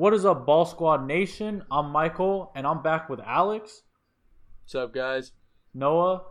[0.00, 1.62] What is up, Ball Squad Nation?
[1.70, 3.82] I'm Michael, and I'm back with Alex,
[4.62, 5.32] What's up, guys?
[5.74, 6.22] Noah,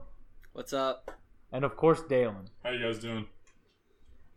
[0.53, 1.11] What's up?
[1.51, 2.49] and of course Dalen.
[2.63, 3.27] How you guys doing?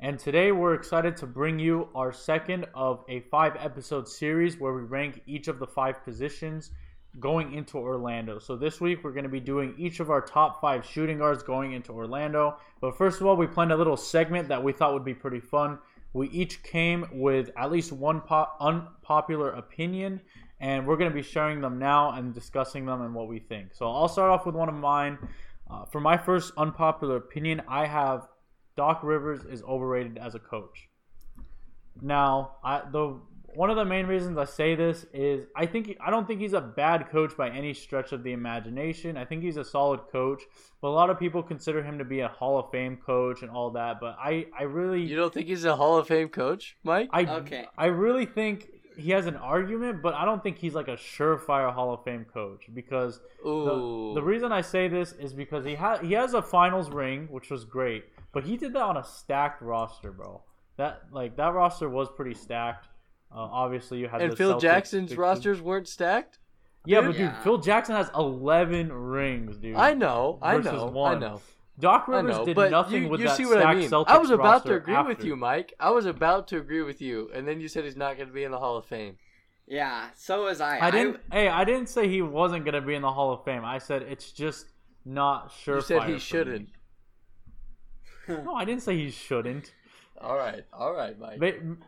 [0.00, 4.74] And today we're excited to bring you our second of a five episode series where
[4.74, 6.70] we rank each of the five positions
[7.18, 8.38] going into Orlando.
[8.38, 11.42] So this week we're going to be doing each of our top five shooting guards
[11.42, 12.58] going into Orlando.
[12.82, 15.40] But first of all, we planned a little segment that we thought would be pretty
[15.40, 15.78] fun.
[16.12, 20.20] We each came with at least one po- unpopular opinion,
[20.60, 23.74] and we're going to be sharing them now and discussing them and what we think.
[23.74, 25.18] So I'll start off with one of mine.
[25.70, 28.28] Uh, for my first unpopular opinion, I have
[28.76, 30.88] Doc Rivers is overrated as a coach.
[32.00, 33.20] Now, I, the
[33.54, 36.52] one of the main reasons I say this is I think I don't think he's
[36.52, 39.16] a bad coach by any stretch of the imagination.
[39.16, 40.42] I think he's a solid coach,
[40.80, 43.50] but a lot of people consider him to be a Hall of Fame coach and
[43.50, 44.00] all that.
[44.00, 47.08] But I, I really, You don't think he's a Hall of Fame coach, Mike?
[47.12, 47.66] I, Okay.
[47.76, 51.72] I really think he has an argument, but I don't think he's like a surefire
[51.72, 56.00] Hall of Fame coach because the, the reason I say this is because he has
[56.00, 59.62] he has a finals ring, which was great, but he did that on a stacked
[59.62, 60.42] roster, bro.
[60.76, 62.88] That like that roster was pretty stacked.
[63.34, 66.38] Uh, obviously, you had and the Phil Celtics Jackson's big- rosters weren't stacked?
[66.84, 67.06] Yeah, dude.
[67.08, 67.42] but dude, Yeah.
[67.42, 69.76] Phil Jackson has eleven rings, dude.
[69.76, 71.16] I know, I know, one.
[71.16, 71.40] I know.
[71.78, 73.88] Doc I Rivers know, did nothing you, with you that see what I mean.
[73.88, 75.72] Celtics I was about to roster agree with you, Mike.
[75.80, 78.34] I was about to agree with you, and then you said he's not going to
[78.34, 79.16] be in the Hall of Fame.
[79.66, 80.78] Yeah, so was I.
[80.80, 81.20] I didn't.
[81.30, 83.64] hey, I didn't say he wasn't gonna be in the Hall of Fame.
[83.64, 84.66] I said it's just
[85.04, 85.76] not sure.
[85.76, 86.68] You said he shouldn't.
[88.28, 89.72] No, I didn't say he shouldn't.
[90.20, 91.40] All right, all right, Mike.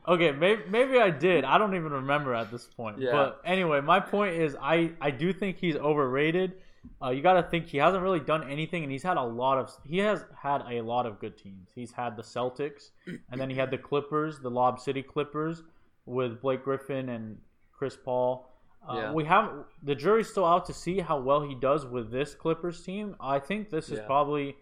[0.09, 1.45] Okay, maybe, maybe I did.
[1.45, 2.99] I don't even remember at this point.
[2.99, 3.13] Yeah.
[3.13, 6.55] But anyway, my point is, I I do think he's overrated.
[7.03, 9.59] Uh, you got to think he hasn't really done anything, and he's had a lot
[9.59, 11.71] of he has had a lot of good teams.
[11.75, 15.63] He's had the Celtics, and then he had the Clippers, the Lob City Clippers,
[16.05, 17.39] with Blake Griffin and
[17.73, 18.51] Chris Paul.
[18.87, 19.13] Uh, Yeah.
[19.13, 22.83] We have the jury's still out to see how well he does with this Clippers
[22.83, 23.17] team.
[23.21, 24.07] I think this is Yeah.
[24.07, 24.57] probably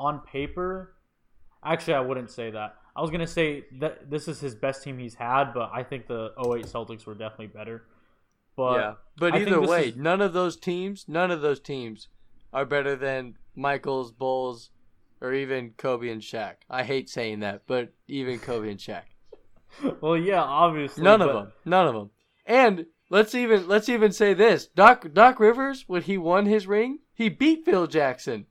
[0.00, 0.94] on paper.
[1.62, 2.76] Actually, I wouldn't say that.
[2.94, 6.06] I was gonna say that this is his best team he's had, but I think
[6.06, 7.84] the 08 Celtics were definitely better.
[8.56, 12.08] But yeah, but I either way, is- none of those teams, none of those teams
[12.52, 14.70] are better than Michael's, Bulls,
[15.20, 16.54] or even Kobe and Shaq.
[16.68, 19.02] I hate saying that, but even Kobe and Shaq.
[20.00, 21.04] well, yeah, obviously.
[21.04, 21.52] None of them.
[21.64, 22.10] None of them.
[22.44, 26.98] And let's even let's even say this: Doc Doc Rivers, when he won his ring,
[27.14, 28.46] he beat Phil Jackson.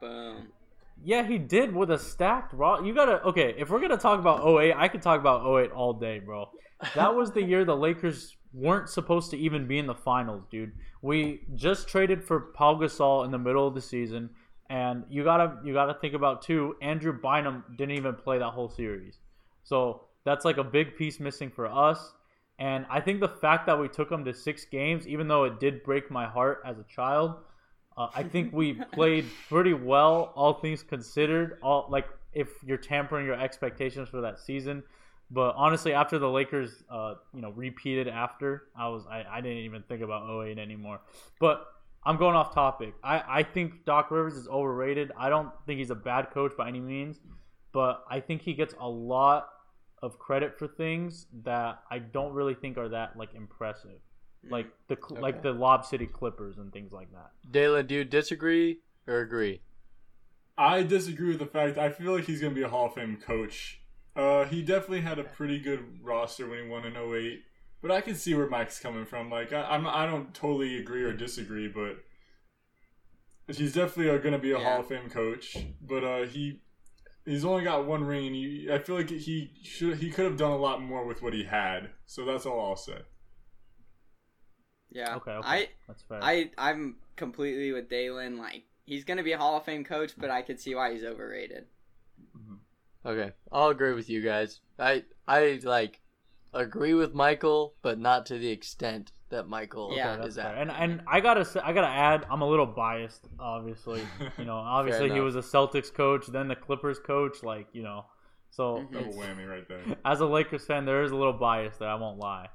[0.00, 0.48] Boom.
[1.08, 2.82] Yeah, he did with a stacked raw.
[2.82, 3.54] You gotta okay.
[3.56, 6.50] If we're gonna talk about 08, I could talk about 08 all day, bro.
[6.94, 10.72] That was the year the Lakers weren't supposed to even be in the finals, dude.
[11.00, 14.28] We just traded for Paul Gasol in the middle of the season,
[14.68, 16.76] and you gotta you gotta think about too.
[16.82, 19.16] Andrew Bynum didn't even play that whole series,
[19.64, 22.12] so that's like a big piece missing for us.
[22.58, 25.58] And I think the fact that we took him to six games, even though it
[25.58, 27.36] did break my heart as a child,
[27.98, 31.58] uh, I think we played pretty well, all things considered.
[31.62, 34.84] All like if you're tampering your expectations for that season,
[35.32, 39.64] but honestly, after the Lakers, uh, you know, repeated after, I was I, I didn't
[39.64, 41.00] even think about 08 anymore.
[41.40, 41.66] But
[42.06, 42.94] I'm going off topic.
[43.02, 45.10] I I think Doc Rivers is overrated.
[45.18, 47.18] I don't think he's a bad coach by any means,
[47.72, 49.48] but I think he gets a lot
[50.00, 53.98] of credit for things that I don't really think are that like impressive.
[54.48, 57.30] Like the Cl- like the Lob City Clippers and things like that.
[57.50, 59.60] Dalen, do you disagree or agree?
[60.56, 61.78] I disagree with the fact.
[61.78, 63.80] I feel like he's going to be a Hall of Fame coach.
[64.16, 67.40] Uh, he definitely had a pretty good roster when he won in 08,
[67.80, 69.30] but I can see where Mike's coming from.
[69.30, 71.98] Like, I, I'm, I don't totally agree or disagree, but
[73.56, 74.64] he's definitely going to be a Yeah.
[74.64, 75.56] Hall of Fame coach.
[75.80, 76.60] But uh, he
[77.24, 80.36] he's only got one ring, and he, I feel like he should he could have
[80.36, 81.90] done a lot more with what he had.
[82.06, 82.98] So that's all I'll say.
[84.90, 85.16] Yeah.
[85.16, 85.48] Okay, okay.
[85.48, 86.22] I That's fair.
[86.22, 88.38] I I'm completely with Dalen.
[88.38, 91.04] Like he's gonna be a Hall of Fame coach, but I could see why he's
[91.04, 91.66] overrated.
[93.06, 94.60] Okay, I'll agree with you guys.
[94.78, 96.00] I I like
[96.52, 100.16] agree with Michael, but not to the extent that Michael Yeah.
[100.16, 100.46] that's is fair.
[100.46, 100.58] at.
[100.58, 104.02] And and I gotta say, I gotta add, I'm a little biased, obviously.
[104.38, 108.06] You know, obviously he was a Celtics coach, then the Clippers coach, like you know.
[108.50, 108.92] So Mhm.
[108.92, 109.96] Double whammy right there.
[110.04, 111.88] as a Lakers fan, there is a little bias there.
[111.88, 112.48] I won't lie.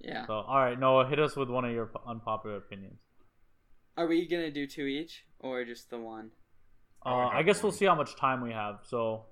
[0.00, 0.26] Yeah.
[0.26, 3.00] So all right, Noah, hit us with one of your unpopular opinions.
[3.96, 6.30] Are we gonna do two each or just the one?
[7.02, 8.80] I Uh, I have guess we'll see how much time we have.
[8.84, 9.26] So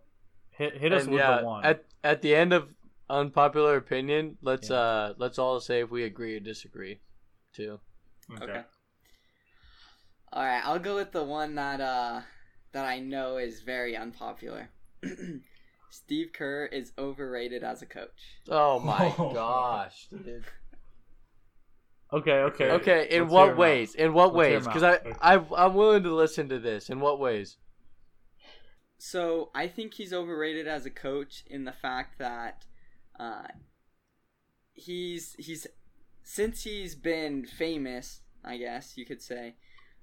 [0.51, 1.65] hit hit us And with yeah, the one.
[1.65, 2.69] at at the end of
[3.09, 4.77] unpopular opinion, let's Yeah.
[4.77, 7.01] uh let's all say if we agree or disagree,
[7.53, 7.79] too.
[8.43, 8.65] Okay.
[10.33, 12.23] All right, I'll go with the one that uh
[12.73, 14.71] that I know is very unpopular.
[15.97, 18.41] Steve Kerr is overrated as a coach.
[18.49, 19.33] Oh my Oh.
[19.33, 20.45] gosh, dude.
[22.13, 22.71] Okay, okay.
[22.71, 23.59] Okay, in Let's hear what 'em out.
[23.59, 23.95] ways?
[23.95, 24.67] In what Let's hear ways?
[24.67, 25.01] 'em Because out.
[25.21, 26.89] I, I, I'm willing to listen to this.
[26.91, 27.57] In what ways?
[28.99, 32.65] So I think he's overrated as a coach in the fact that
[33.19, 33.49] uh,
[34.73, 35.67] he's he's
[36.23, 39.57] since he's been famous, I guess you could say.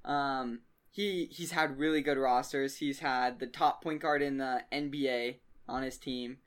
[0.06, 0.62] Um,
[0.92, 2.78] he he's had really good rosters.
[2.78, 6.38] He's had the top point guard in the NBA on his team,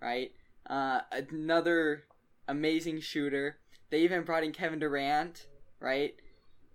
[0.00, 0.32] right?
[0.68, 2.04] Uh, another
[2.48, 3.58] amazing shooter.
[3.90, 5.46] They even brought in Kevin Durant,
[5.80, 6.14] right?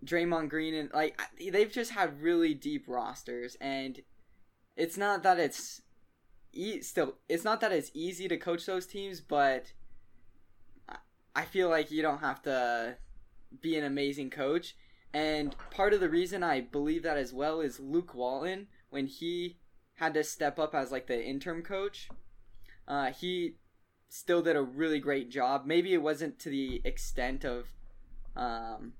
[0.06, 1.20] Draymond Green and like
[1.52, 4.00] they've just had really deep rosters and
[4.76, 5.82] it's not that it's
[6.54, 9.74] e- still it's not that it's easy to coach those teams but
[10.90, 10.98] I-
[11.36, 12.98] I feel like you don't have to
[13.62, 14.76] be an amazing coach
[15.14, 19.60] and part of the reason I believe that as well is Luke Walton when he
[20.02, 22.10] had to step up as like the interim coach
[22.88, 23.54] uh, he
[24.10, 27.68] still did a really great job maybe it wasn't to the extent of
[28.36, 28.94] um,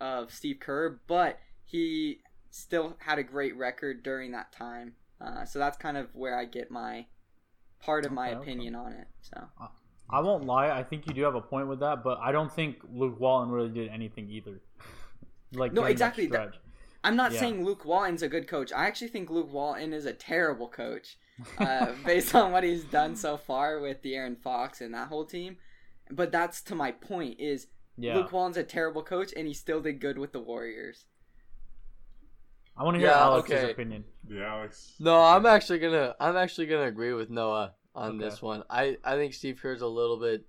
[0.00, 4.94] of Steve Kerr but he still had a great record during that time.
[5.20, 7.04] Uh, so that's kind of where I get my
[7.78, 8.42] part of my Okay, okay.
[8.52, 9.06] opinion on it.
[9.20, 9.48] So
[10.08, 10.70] I won't lie.
[10.70, 13.50] I think you do have a point with that, but I don't think Luke Walton
[13.52, 14.60] really did anything either.
[15.52, 16.60] like No, that exactly, that- stretch.
[17.04, 17.40] I'm not Yeah.
[17.40, 18.72] saying Luke Walton's a good coach.
[18.72, 21.16] I actually think Luke Walton is a terrible coach,
[21.58, 25.24] uh, based on what he's done so far with the Aaron Fox and that whole
[25.24, 25.56] team.
[26.10, 28.16] But that's to my point is yeah.
[28.16, 31.04] Luke Walton's a terrible coach and he still did good with the Warriors.
[32.76, 33.72] I want to hear Yeah, Alex's okay.
[33.72, 34.04] opinion.
[34.28, 34.94] Yeah, Alex.
[35.00, 38.18] No, I'm actually gonna, I'm actually gonna agree with Noah on Okay.
[38.24, 38.62] this one.
[38.70, 40.46] I, I think Steve Kerr's a little bit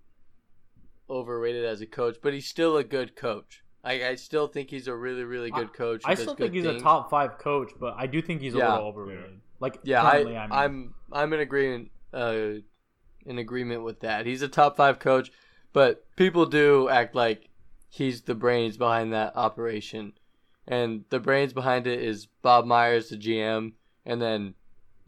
[1.10, 3.64] overrated as a coach, but he's still a good coach.
[3.84, 6.04] I, I still think he's a really, really good coach.
[6.06, 6.82] who I still think he's things.
[6.82, 9.40] a top five coach, but I do think he's a little overrated.
[9.60, 10.36] Like Yeah, I, I mean.
[10.52, 12.62] I'm I'm in agreement uh
[13.26, 14.26] in agreement with that.
[14.26, 15.32] He's a top five coach,
[15.74, 17.50] but people do act like
[17.90, 20.14] he's the brains behind that operation.
[20.68, 23.74] And the brains behind it is Bob Myers, the GM,
[24.06, 24.56] and then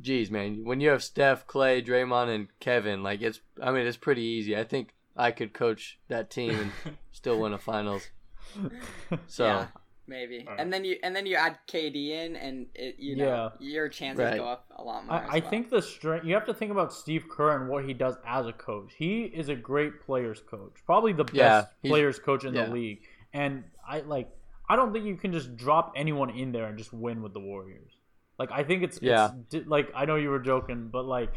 [0.02, 3.98] geez man, when you have Steph, Clay, Draymond and Kevin, like it's I mean it's
[3.98, 4.58] pretty easy.
[4.58, 8.10] I think I could coach that team and still win a finals.
[9.28, 9.68] So Yeah,
[10.08, 10.40] maybe.
[10.42, 10.60] Alright.
[10.60, 14.26] And then you and then you add KD in and it, you know your chances
[14.26, 14.38] Right.
[14.38, 15.16] go up a lot more.
[15.16, 17.86] I, as I think the strength you have to think about Steve Kerr and what
[17.86, 18.94] he does as a coach.
[18.98, 22.66] He is a great players coach, probably the best Yeah, players coach in yeah.
[22.66, 23.02] the league.
[23.34, 24.30] And I like
[24.70, 27.40] I don't think you can just drop anyone in there and just win with the
[27.42, 27.92] Warriors.
[28.40, 29.32] Like I think it's Yeah.
[29.52, 31.32] it's like I know you were joking, but like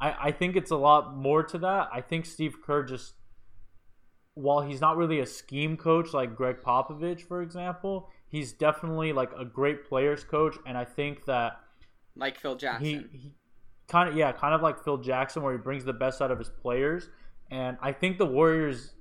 [0.00, 1.88] I I think it's a lot more to that.
[1.92, 3.14] I think Steve Kerr just
[4.38, 9.30] while he's not really a scheme coach like Gregg Popovich, for example, he's definitely like
[9.36, 11.60] a great players coach, and I think that
[12.14, 13.08] like Phil Jackson.
[13.12, 13.34] he, he
[13.88, 16.38] kind of yeah, kind of like Phil Jackson, where he brings the best out of
[16.38, 17.08] his players.
[17.50, 18.94] And I think the Warriors,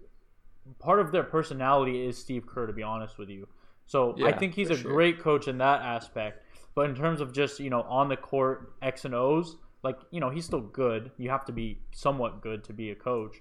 [0.80, 2.66] part of their personality is Steve Kerr.
[2.66, 3.48] To be honest with you,
[3.86, 4.92] so I think he's a sure.
[4.92, 6.44] great coach in that aspect.
[6.74, 10.19] But in terms of just you know on the court X and O's, like you
[10.19, 11.12] know he's still good.
[11.18, 13.36] You have to be somewhat good to be a coach,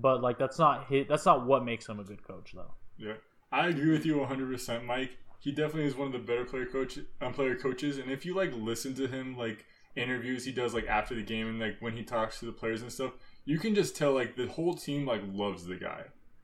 [0.00, 2.74] but like that's not his, that's not what makes him a good coach though.
[2.96, 3.14] Yeah,
[3.52, 5.16] I agree with you 100%, Mike.
[5.40, 8.34] He definitely is one of the better player coach, um, player coaches, and if you
[8.34, 9.64] like listen to him, like
[9.96, 12.82] interviews he does like after the game and like when he talks to the players
[12.82, 13.12] and stuff,
[13.44, 16.02] you can just tell like the whole team like loves the guy.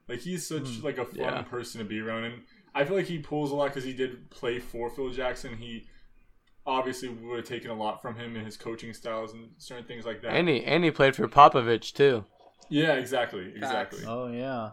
[0.09, 1.43] Like he's such like a fun Yeah.
[1.43, 2.43] person to be around, and
[2.75, 5.57] I feel like he pulls a lot because he did play for Phil Jackson.
[5.57, 5.87] He
[6.67, 10.07] obviously would have taken a lot from him and his coaching styles and certain things
[10.07, 10.33] like that.
[10.33, 12.25] and he and he played for Popovich too.
[12.69, 14.01] Yeah, exactly, exactly.
[14.01, 14.11] Facts.
[14.11, 14.71] Oh yeah,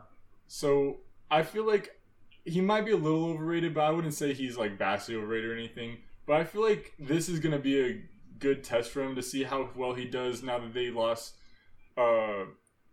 [0.47, 0.97] So
[1.29, 1.89] I feel like
[2.45, 5.55] he might be a little overrated, but I wouldn't say he's like vastly overrated or
[5.55, 5.97] anything.
[6.25, 8.01] But I feel like this is gonna be a
[8.39, 11.35] good test for him to see how well he does now that they lost
[11.97, 12.45] uh,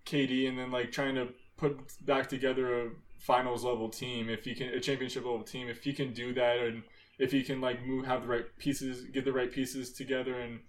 [0.06, 4.28] KD, and then like trying to put back together a finals level team.
[4.28, 6.82] If he can, a championship level team, if he can do that, and
[7.18, 10.60] if he can like move, have the right pieces, get the right pieces together, and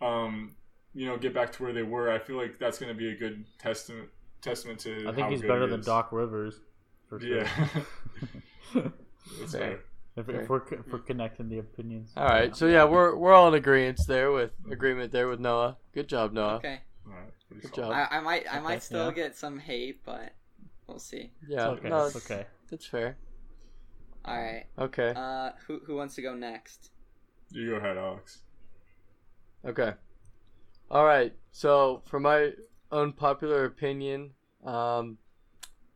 [0.00, 0.56] um,
[0.94, 2.10] you know, get back to where they were.
[2.12, 4.08] I feel like that's gonna be a good testament
[4.40, 5.00] testament to.
[5.08, 5.80] I think how he's good better he than.
[5.82, 6.60] Doc Rivers.
[7.08, 7.38] For sure.
[7.44, 7.68] Yeah.
[9.40, 9.60] That's Fair.
[9.60, 9.78] fair.
[10.16, 10.40] if, Fair.
[10.42, 12.12] if we're if we're connecting the opinions.
[12.16, 15.76] All right, so yeah, we're we're all in agreement there with agreement there with Noah.
[15.94, 16.56] Good job, Noah.
[16.56, 16.80] okay.
[17.06, 17.90] Alright, Good solid.
[17.92, 18.08] job.
[18.10, 19.12] I, I might I Okay, might still yeah.
[19.12, 20.32] get some hate, but
[20.86, 21.32] we'll see.
[21.48, 21.88] Yeah, It's okay.
[21.88, 22.46] no, it's okay.
[22.70, 23.16] that's fair.
[24.24, 24.64] All right.
[24.78, 26.90] Okay, Uh, who who wants to go next?
[27.50, 28.40] You go ahead, Alex.
[29.64, 29.92] okay.
[30.90, 31.34] All right.
[31.52, 32.52] So, for my
[32.90, 34.32] unpopular opinion,
[34.64, 35.18] um,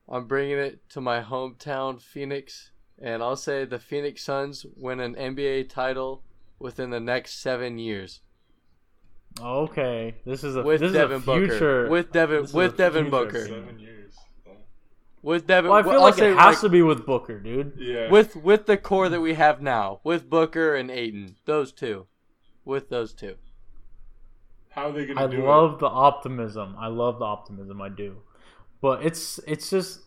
[0.09, 5.15] I'm bringing it to my hometown, Phoenix, and I'll say the Phoenix Suns win an
[5.15, 6.23] NBA title
[6.59, 8.21] within the next seven years.
[9.41, 11.49] Okay, this is a with this Devin is a future.
[11.49, 11.89] Booker.
[11.91, 13.47] With Devin this with Devin future Booker.
[13.47, 14.15] Seven years.
[15.23, 15.71] With Devin.
[15.71, 17.75] well, I feel I'll like say, it has like, to be with Booker, dude.
[17.79, 18.11] Yeah.
[18.11, 22.07] with with the core that we have now, with Booker and Ayton, those two,
[22.65, 23.37] with those two.
[24.79, 26.77] How are they gonna I do love the optimism.
[26.79, 27.83] I love the optimism.
[27.83, 28.17] I do,
[28.81, 30.03] but it's it's just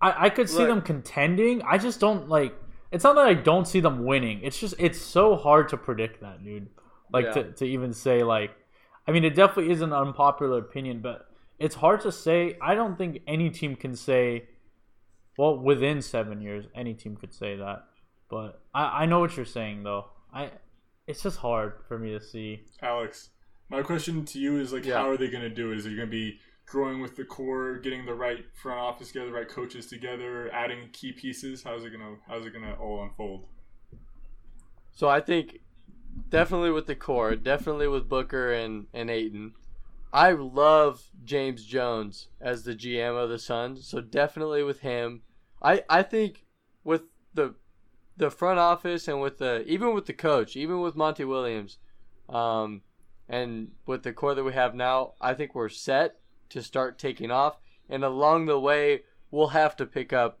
[0.00, 0.68] I I could see Look.
[0.68, 1.62] them contending.
[1.62, 2.54] I just don't like.
[2.90, 4.40] It's not that I don't see them winning.
[4.42, 6.68] It's just it's so hard to predict that, dude.
[7.12, 7.32] Like Yeah.
[7.32, 8.50] to to even say like,
[9.06, 11.26] I mean, it definitely is an unpopular opinion, but
[11.58, 12.56] it's hard to say.
[12.60, 14.48] I don't think any team can say,
[15.36, 17.84] well, within seven years, any team could say that.
[18.28, 20.06] But I I know what you're saying though.
[20.34, 20.50] I
[21.06, 22.64] it's just hard for me to see.
[22.82, 23.30] Alex,
[23.70, 24.98] my question to you is like, Yeah.
[24.98, 25.78] how are they gonna do it?
[25.78, 29.32] Is it gonna be growing with the core, getting the right front office together, the
[29.32, 31.62] right coaches together, adding key pieces?
[31.62, 33.46] How's it gonna How's it gonna all unfold?
[34.92, 35.60] So I think
[36.28, 39.54] definitely with the core, definitely with Booker and and Ayton.
[40.12, 45.22] I love James Jones as the GM of the Suns, so definitely with him.
[45.62, 46.46] I I think
[46.84, 47.02] with
[47.34, 47.54] the
[48.16, 51.78] the front office and with the even with the coach, even with Monty Williams,
[52.28, 52.82] um,
[53.28, 56.16] and with the core that we have now, I think we're set
[56.50, 57.58] to start taking off.
[57.88, 60.38] And along the way, we'll have to pick up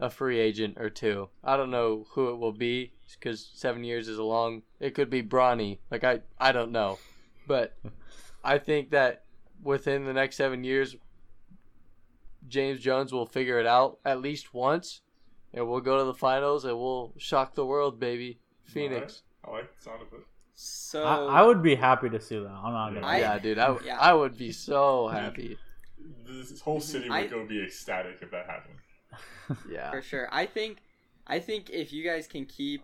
[0.00, 1.28] a free agent or two.
[1.42, 4.62] I don't know who it will be because seven years is a long.
[4.80, 5.78] It could be Bronny.
[5.90, 6.98] Like I, I don't know,
[7.46, 7.76] but
[8.44, 9.24] I think that
[9.62, 10.96] within the next seven years,
[12.48, 15.00] James Jones will figure it out at least once,
[15.52, 18.38] and we'll go to the finals and we'll shock the world, baby.
[18.64, 19.22] Phoenix.
[19.44, 20.24] I like the sound of it.
[20.54, 22.48] So I, I would be happy to see that.
[22.48, 23.06] I'm not gonna.
[23.06, 23.58] I- yeah, dude.
[23.58, 23.98] I, yeah.
[23.98, 25.58] I would be so happy.
[26.26, 28.78] This whole city would I- go be ecstatic if that happened.
[29.70, 29.90] Yeah.
[29.90, 30.26] for sure.
[30.32, 30.78] I think,
[31.26, 32.82] I think if you guys can keep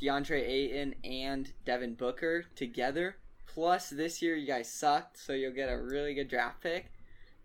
[0.00, 3.16] DeAndre Ayton and Devin Booker together,
[3.46, 6.92] plus this year you guys sucked, so you'll get a really good draft pick.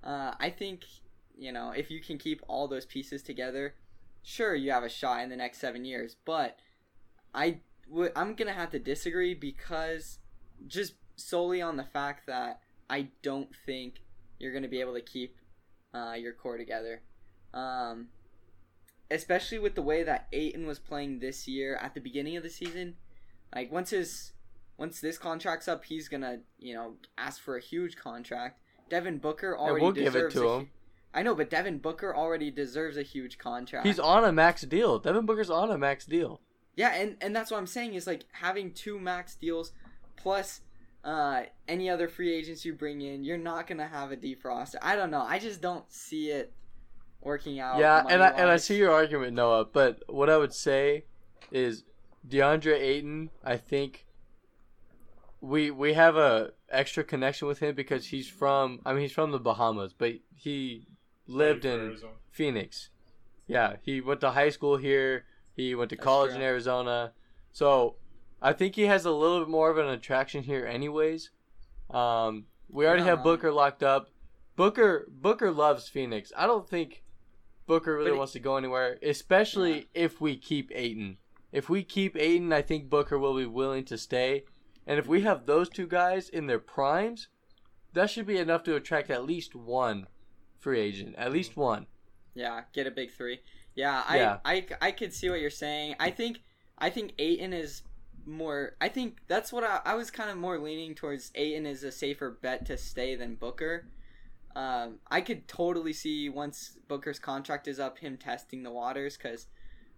[0.03, 0.83] Uh, I think
[1.37, 3.73] you know if you can keep all those pieces together,
[4.21, 6.15] sure you have a shot in the next seven years.
[6.25, 6.59] But
[7.33, 7.59] I would,
[8.15, 10.19] I'm gonna have to disagree because
[10.67, 14.01] just solely on the fact that I don't think
[14.39, 15.37] you're gonna be able to keep
[15.93, 17.01] uh, your core together.
[17.53, 18.07] Um,
[19.09, 22.49] especially with the way that Ayton was playing this year at the beginning of the
[22.49, 22.95] season.
[23.53, 24.33] Like once his
[24.77, 28.59] once this contract's up, he's gonna you know ask for a huge contract.
[28.89, 30.69] Devin Booker already we'll give it deserves to him.
[31.13, 33.87] I know, but Devin Booker already deserves a huge contract.
[33.87, 34.99] He's on a max deal.
[34.99, 36.41] Devin Booker's on a max deal.
[36.75, 39.71] Yeah, and and that's what I'm saying is like having two max deals
[40.15, 40.61] plus
[41.03, 44.79] uh any other free agents you bring in, you're not gonna have a deep roster.
[44.81, 45.21] I don't know.
[45.21, 46.53] I just don't see it
[47.21, 47.79] working out.
[47.79, 49.65] Yeah, and I and I see your argument, Noah.
[49.65, 51.05] But what I would say
[51.51, 51.83] is
[52.27, 53.29] DeAndre Ayton.
[53.43, 54.05] I think
[55.41, 58.79] we we have a extra connection with him because he's from.
[58.85, 60.87] I mean, he's from the Bahamas, but he
[61.27, 62.13] lived in Arizona.
[62.31, 62.89] Phoenix.
[63.47, 65.25] Yeah, he went to high school here.
[65.55, 66.37] He went to That's college true.
[66.37, 67.13] in Arizona.
[67.51, 67.95] So
[68.41, 71.31] I think he has a little bit more of an attraction here, anyways.
[71.89, 74.09] Um, we already have Booker locked up.
[74.55, 76.31] Booker Booker loves Phoenix.
[76.35, 77.03] I don't think
[77.67, 81.17] Booker really wants to go anywhere, especially if we keep Ayton.
[81.51, 84.43] If we keep Ayton, I think Booker will be willing to stay.
[84.85, 87.27] And if we have those two guys in their primes,
[87.93, 90.07] that should be enough to attract at least one
[90.59, 91.15] free agent.
[91.17, 91.87] At least one.
[92.33, 93.39] Yeah, get a big three.
[93.75, 94.37] Yeah, I, Yeah.
[94.45, 95.95] I, I could see what you're saying.
[95.99, 96.41] I think
[96.77, 97.83] I think Ayton is
[98.25, 98.75] more.
[98.81, 101.31] I think that's what I, I was kind of more leaning towards.
[101.35, 103.85] Ayton is a safer bet to stay than Booker.
[104.55, 109.47] Um, I could totally see once Booker's contract is up, him testing the waters because,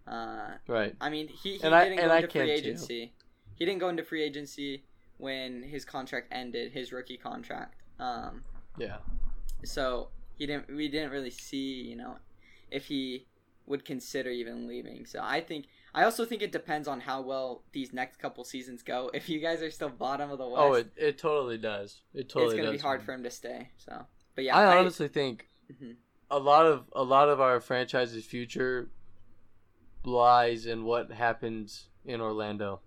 [0.06, 0.96] uh, Right.
[1.00, 2.52] I mean, he, he And didn't and go I into free can too.
[2.52, 3.12] agency.
[3.54, 4.84] He didn't go into free agency
[5.18, 7.82] when his contract ended, his rookie contract.
[8.00, 8.42] Um,
[8.76, 8.98] Yeah.
[9.64, 10.68] so he didn't.
[10.74, 12.16] We didn't really see, you know,
[12.70, 13.26] if he
[13.68, 15.06] would consider even leaving.
[15.06, 15.66] So I think.
[15.94, 19.10] I also think it depends on how well these next couple seasons go.
[19.14, 22.02] If you guys are still bottom of the west, Oh, it, it totally does.
[22.14, 22.80] It totally it's gonna does.
[22.80, 23.70] be hard for him to stay.
[23.78, 25.96] So, but yeah, I honestly think Mhm.
[26.30, 28.90] a lot of a lot of our franchise's future
[30.04, 32.80] lies in what happens in Orlando.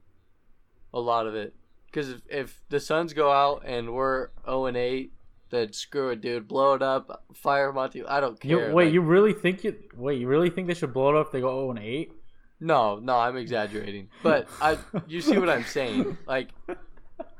[0.93, 4.75] A lot of it, because if, if the Suns go out and we're zero and
[4.77, 5.13] eight,
[5.51, 6.47] then screw it, dude.
[6.47, 8.03] Blow it up, fire Monty.
[8.05, 8.73] I don't You, care.
[8.73, 10.19] wait, Like, you really think you wait?
[10.19, 12.11] You really think they should blow it up if they go 0 and 8?
[12.61, 14.09] No, no, I'm exaggerating.
[14.23, 14.77] But I
[15.07, 16.17] you see what I'm saying?
[16.27, 16.49] Like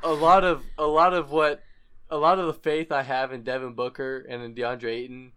[0.03, 1.63] a lot of a lot of what
[2.09, 5.31] a lot of the faith I have in Devin Booker and in DeAndre Ayton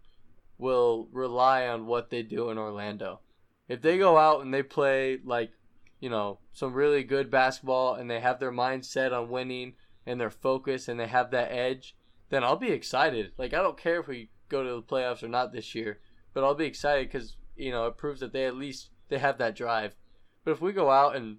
[0.57, 3.19] will rely on what they do in Orlando.
[3.67, 5.51] If they go out and they play like,
[5.99, 9.73] you know, some really good basketball and they have their mind set on winning
[10.05, 11.95] and they're focused and they have that edge,
[12.29, 13.31] then I'll be excited.
[13.37, 15.99] Like I don't care if we go to the playoffs or not this year,
[16.33, 19.37] but I'll be excited because you know it proves that they at least they have
[19.37, 19.95] that drive.
[20.43, 21.37] But if we go out and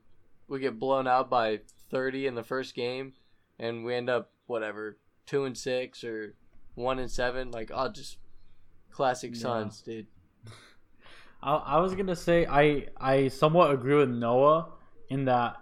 [0.48, 3.12] we get blown out by 30 in the first game,
[3.58, 6.34] and we end up whatever two and six or
[6.74, 8.18] one and seven, like I'll just
[8.90, 9.40] classic Yeah.
[9.40, 10.06] Suns, dude.
[11.42, 14.68] I, I was gonna say I I somewhat agree with Noah
[15.10, 15.56] in that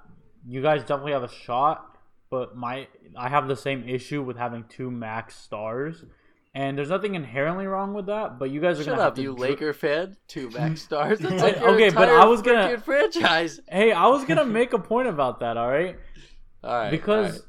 [0.47, 1.93] you guys definitely have a shot,
[2.31, 6.04] but my I have the same issue with having two max stars,
[6.54, 8.38] and there's nothing inherently wrong with that.
[8.38, 10.16] But you guys are Shut gonna have up, to you dr- Laker fan.
[10.28, 11.19] Two max stars.
[11.21, 13.61] That's like Okay, but I was gonna- franchise.
[13.69, 15.57] Hey, I was gonna make a point about that.
[15.57, 15.97] All right.
[16.62, 17.45] All right, because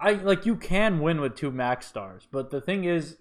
[0.00, 0.18] all right.
[0.20, 3.16] I like you can win with two max stars, but the thing is,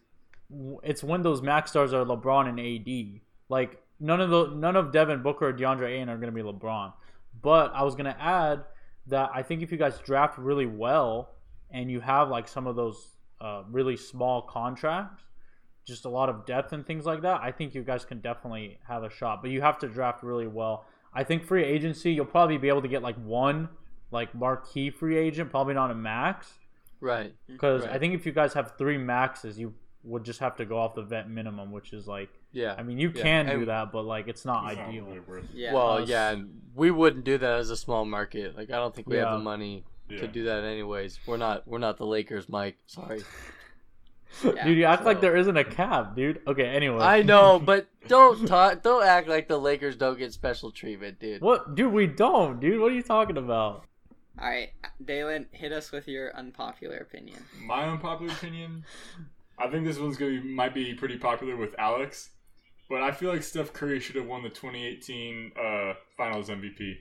[0.84, 3.22] it's when those max stars are LeBron and AD.
[3.50, 6.48] Like none of the none of Devin Booker or DeAndre Ayton are going to be
[6.48, 6.94] LeBron.
[7.42, 8.64] But I was going to add
[9.08, 11.30] that I think if you guys draft really well
[11.72, 15.24] and you have like some of those uh, really small contracts,
[15.86, 18.78] just a lot of depth and things like that, I think you guys can definitely
[18.88, 19.42] have a shot.
[19.42, 20.86] But you have to draft really well.
[21.14, 23.70] I think free agency, you'll probably be able to get like one
[24.12, 26.54] like marquee free agent, probably not a max.
[27.02, 27.34] right.
[27.48, 27.94] Because Right.
[27.96, 29.74] I think if you guys have three maxes, you
[30.04, 32.76] would just have to go off the vet minimum, which is like, Yeah.
[32.78, 35.06] I mean, you Yeah, can do that, but like it's not It's not ideal.
[35.28, 35.48] really.
[35.54, 35.74] Yeah.
[35.74, 38.58] well, us- yeah, and we wouldn't do that as a small market.
[38.58, 40.20] Like I don't think we have the money Yeah.
[40.22, 41.20] to do that anyways.
[41.28, 42.78] We're not we're not the Lakers, Mike.
[42.88, 43.22] Sorry.
[44.44, 46.42] Yeah, dude, you act like there isn't a cap, dude.
[46.48, 47.00] Okay, anyway.
[47.04, 51.42] I know, but don't talk don't act like the Lakers don't get special treatment, dude.
[51.42, 51.94] What, dude?
[51.94, 52.80] We don't, dude.
[52.82, 53.86] What are you talking about?
[54.40, 54.70] All right,
[55.04, 57.40] Dalen, hit us with your unpopular opinion.
[57.64, 58.86] My unpopular opinion,
[59.58, 62.30] I think this one's gonna be, might be pretty popular with Alex,
[62.89, 66.96] but I feel like Steph Curry should have won the 2018 uh, Finals MVP.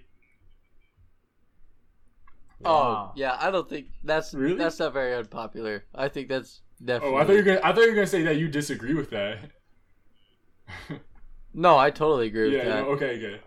[2.65, 4.57] Oh, yeah, I don't think that's Really?
[4.57, 5.85] that's not very unpopular.
[5.95, 7.61] I think that's definitely Oh, I thought you were gonna.
[7.63, 9.39] I thought you were gonna say that you disagree with that.
[11.59, 12.59] No, I totally agree yeah.
[12.59, 12.83] with that.
[12.85, 13.19] no, okay.
[13.19, 13.41] Good.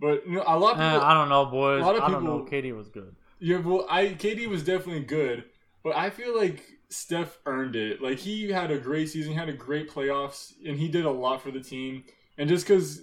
[0.00, 1.06] But you know, a lot of Eh, people.
[1.06, 1.80] I don't know, boys.
[1.80, 2.40] a lot of I don't know.
[2.40, 3.14] people- KD was good.
[3.38, 5.44] Yeah, well, I KD was definitely good,
[5.84, 8.02] but I feel like Steph earned it.
[8.02, 11.10] Like he had a great season, he had a great playoffs, and he did a
[11.10, 12.04] lot for the team.
[12.36, 13.02] And just because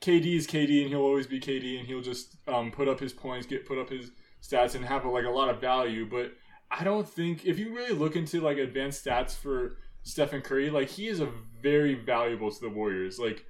[0.00, 3.12] KD is KD and he'll always be KD, and he'll just um, put up his
[3.12, 4.10] points, get put up his
[4.42, 6.06] stats, and have like a lot of value.
[6.08, 6.32] But
[6.70, 10.88] I don't think if you really look into like advanced stats for Stephen Curry, like
[10.88, 11.30] he is a
[11.62, 13.18] very valuable to the Warriors.
[13.18, 13.46] Like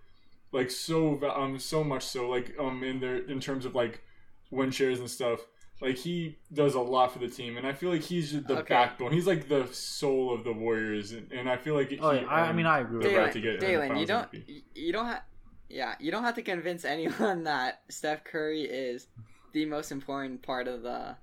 [0.52, 4.02] like so um so much so like um in their in terms of like
[4.50, 5.40] win shares and stuff.
[5.80, 8.74] Like he does a lot for the team, and I feel like he's the Okay.
[8.74, 9.12] backbone.
[9.12, 12.26] He's like the soul of the Warriors, and, and I feel like Oh, he yeah,
[12.26, 13.18] I, I mean, I agree with the that.
[13.20, 14.44] right to get Dalen, you don't, MVP.
[14.48, 15.22] you- you don't have,
[15.68, 19.06] yeah, you don't have to convince anyone that Steph Curry is
[19.52, 21.14] the most important part of the,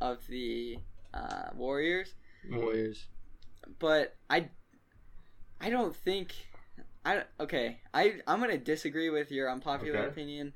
[0.00, 0.78] of the
[1.12, 2.14] uh, Warriors.
[2.48, 3.06] Warriors.
[3.80, 4.50] But I,
[5.60, 6.32] I don't think,
[7.04, 10.08] I okay, I I'm gonna disagree with your unpopular Okay.
[10.08, 10.52] opinion.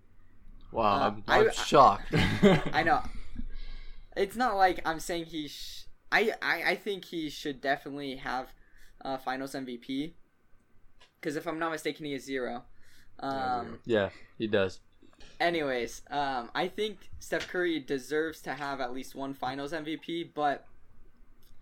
[0.70, 2.14] Wow, Uh, I'm, I'm I- shocked.
[2.72, 3.02] I know.
[4.16, 5.48] It's not like I'm saying he.
[5.48, 8.48] Sh- I, I I think he should definitely have
[9.04, 10.14] uh, Finals MVP.
[11.20, 12.64] Because if I'm not mistaken, he is zero.
[13.22, 13.78] Yeah, Um.
[13.84, 14.80] yeah, he does.
[15.38, 20.66] Anyways, um, I think Steph Curry deserves to have at least one Finals MVP, but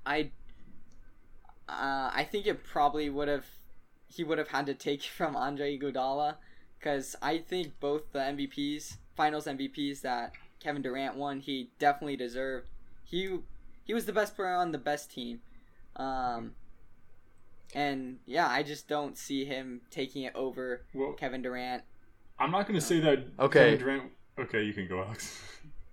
[0.07, 0.31] I.
[1.69, 3.47] Uh, I think it probably would have.
[4.07, 6.37] He would have had to take from Andre Iguodala,
[6.79, 12.69] because I think both the MVPs, Finals MVPs that Kevin Durant won, he definitely deserved.
[13.05, 13.39] He
[13.85, 15.41] he was the best player on the best team,
[15.97, 16.53] um,
[17.75, 21.83] and yeah, I just don't see him taking it over well, Kevin Durant.
[22.39, 23.25] I'm not gonna say that.
[23.39, 23.71] Okay.
[23.73, 24.03] Kevin Durant.
[24.39, 25.41] Okay, you can go, Alex.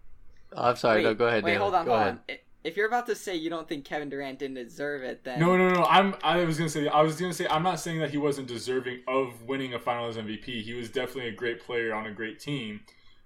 [0.56, 1.04] I'm sorry.
[1.04, 1.44] no, go ahead.
[1.44, 1.62] Wait, Dalen.
[1.62, 2.20] hold on, Go hold ahead.
[2.30, 2.36] on.
[2.64, 5.56] If you're about to say you don't think Kevin Durant didn't deserve it, then No,
[5.56, 5.84] no, no.
[5.84, 6.16] I'm.
[6.24, 6.88] I was gonna say.
[6.88, 7.48] I was gonna say.
[7.48, 10.64] I'm not saying that he wasn't deserving of winning a Finals MVP.
[10.64, 12.82] He was definitely a great player on a great team.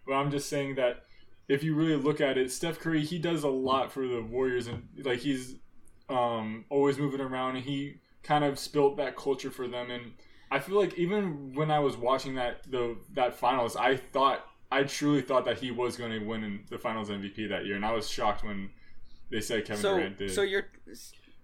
[0.06, 1.06] But I'm just saying that
[1.50, 4.68] if you really look at it, Steph Curry he does a lot for the Warriors,
[4.68, 5.56] and like he's
[6.08, 9.90] um, always moving around, and he kind of built that culture for them.
[9.90, 10.14] And
[10.52, 14.84] I feel like even when I was watching that the that Finals, I thought I
[14.84, 17.86] truly thought that he was going to win in the Finals MVP that year, and
[17.86, 18.70] I was shocked when
[19.32, 20.32] they said Kevin so Durant did.
[20.32, 20.68] so you're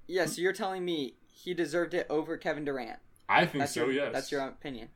[0.08, 3.00] yeah, so you're telling me he deserved it over Kevin Durant.
[3.28, 3.86] I think That's so.
[3.86, 4.14] your yes.
[4.14, 4.90] that's your opinion.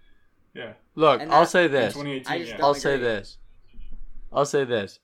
[0.54, 0.74] Yeah.
[0.96, 1.94] Look, And I'll say this.
[1.94, 2.32] 2018.
[2.32, 2.58] I yeah.
[2.64, 3.38] I'll say this.
[4.32, 5.00] I'll say this.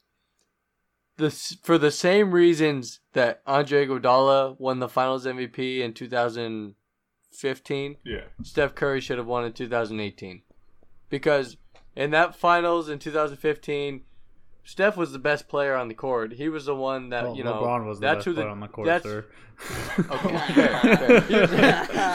[1.17, 1.29] The
[1.63, 8.21] for the same reasons that Andre Iguodala won the Finals MVP in 2015, Yeah.
[8.43, 10.41] Steph Curry should have won in 2018,
[11.09, 11.55] because
[11.95, 14.01] in that Finals in 2015,
[14.65, 16.33] Steph was the best player on the court.
[16.33, 17.53] He was the one that Well, you know.
[17.61, 19.25] LeBron was the that's best who the- player on the court, that's- sir.
[20.11, 21.21] Okay, fair, fair.
[21.21, 21.47] Was- no,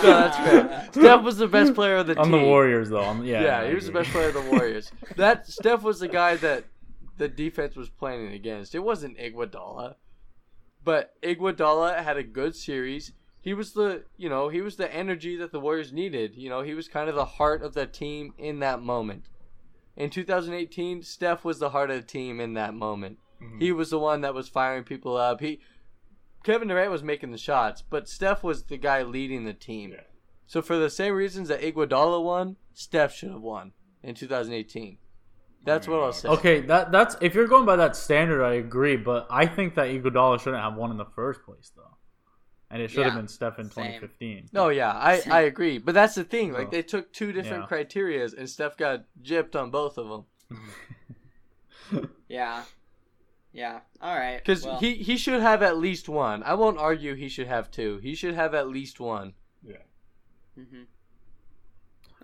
[0.02, 0.88] that's fair.
[0.92, 2.32] Steph was the best player of the on team.
[2.32, 3.00] the Warriors, though.
[3.00, 4.92] On, yeah, Yeah, he was the best player of the Warriors.
[5.16, 6.64] that Steph was the guy that
[7.20, 8.74] the defense was playing against.
[8.74, 9.96] It wasn't Iguodala,
[10.82, 13.12] but Iguodala had a good series.
[13.42, 16.34] He was the, you know, he was the energy that the Warriors needed.
[16.34, 19.26] You know, he was kind of the heart of the team in that moment.
[19.96, 23.18] In 2018, Steph was the heart of the team in that moment.
[23.40, 23.60] Mhm.
[23.60, 25.40] He was the one that was firing people up.
[25.40, 25.60] He
[26.42, 29.92] Kevin Durant was making the shots, but Steph was the guy leading the team.
[29.92, 30.04] Yeah.
[30.46, 34.96] So for the same reasons that Iguodala won, Steph should have won in 2018.
[35.62, 36.28] That's what I'll say.
[36.28, 38.96] Okay, that that's if you're going by that standard, I agree.
[38.96, 41.96] But I think that Iguodala shouldn't have won in the first place, though,
[42.70, 43.84] and it should have been Steph in same.
[44.00, 44.48] 2015.
[44.52, 45.78] No, yeah, I, I agree.
[45.78, 46.52] But that's the thing.
[46.52, 47.76] Like they took two different Yeah.
[47.76, 50.24] criterias, and Steph got gypped on both of them.
[52.28, 52.62] Yeah.
[53.52, 53.80] Yeah.
[54.00, 54.38] All right.
[54.38, 56.42] Because well, he he should have at least one.
[56.44, 57.98] I won't argue he should have two.
[57.98, 59.34] He should have at least one.
[59.62, 59.82] Yeah.
[60.56, 60.86] mhm.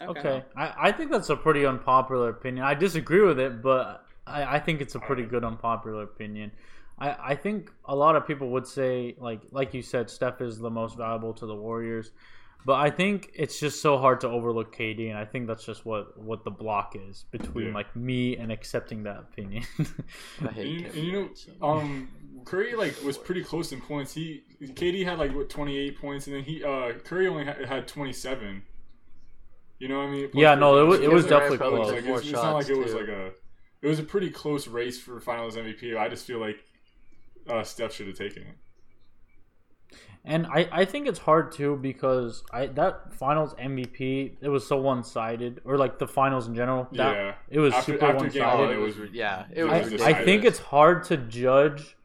[0.01, 2.65] Okay, I, I think that's a pretty unpopular opinion.
[2.65, 6.53] I disagree with it, but I, I think it's a pretty good unpopular opinion.
[6.99, 10.59] I, I think a lot of people would say like like you said, Steph is
[10.59, 12.11] the most valuable to the Warriors,
[12.65, 15.87] but I think it's just so hard to overlook KD, and I think that's just
[15.87, 17.73] what what the block is between Yeah.
[17.73, 19.65] like me and accepting that opinion.
[20.41, 21.83] I And hate you, and you know, Durant so much.
[21.83, 22.11] um,
[22.45, 24.15] Curry like was pretty close in points.
[24.15, 27.89] He KD had like what 28 points, and then he uh Curry only had, had
[27.89, 28.63] 27.
[29.79, 30.31] You know what I mean?
[30.33, 31.93] Yeah, no, it was- it was definitely Durant close.
[31.93, 32.99] Like, it's, it's not like shots, it was too.
[33.01, 33.27] like a.
[33.83, 35.97] It was a pretty close race for Finals MVP.
[35.97, 36.57] I just feel like
[37.49, 38.55] uh, Steph should have taken it.
[40.25, 44.77] And I, I think it's hard too because I that finals MVP it was so
[44.77, 46.89] one sided or like the finals in general.
[46.93, 48.73] That, yeah, it was After- super one game one, sided.
[48.77, 49.45] it was yeah.
[49.53, 51.97] It it was I, I think it's hard to judge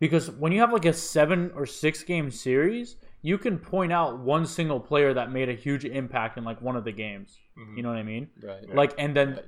[0.00, 4.18] because when you have like a seven or six game series, you can point out
[4.18, 7.38] one single player that made a huge impact in like one of the games.
[7.56, 7.76] Mhm.
[7.76, 8.28] You know what I mean?
[8.42, 8.64] right.
[8.68, 8.74] Yeah.
[8.74, 9.40] Like and then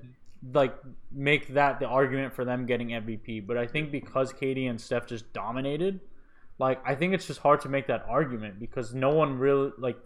[0.52, 0.74] like
[1.10, 3.46] make that the argument for them getting MVP.
[3.46, 6.00] But I think because KD and Steph just dominated,
[6.58, 9.98] like I think it's just hard to make that argument because no one really like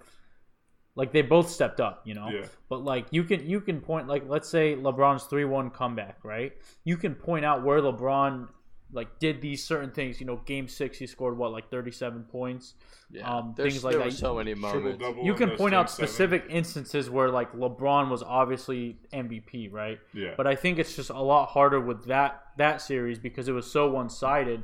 [0.94, 2.28] like they both stepped up, you know.
[2.28, 2.46] Yeah.
[2.68, 6.52] But like you can you can point like let's say LeBron's three one comeback, right?
[6.85, 8.48] You can point out where LeBron
[8.92, 10.20] like did these certain things.
[10.20, 12.74] You know, game six he scored what like thirty seven points.
[13.11, 13.29] yeah.
[13.31, 14.07] um, things like there that.
[14.07, 15.03] were so many moments.
[15.22, 16.07] You can point game out seven.
[16.09, 19.98] specific instances where like LeBron was obviously MVP, right?
[20.14, 23.53] Yeah, But I think it's just a lot harder with that that series because it
[23.53, 24.62] was so one sided.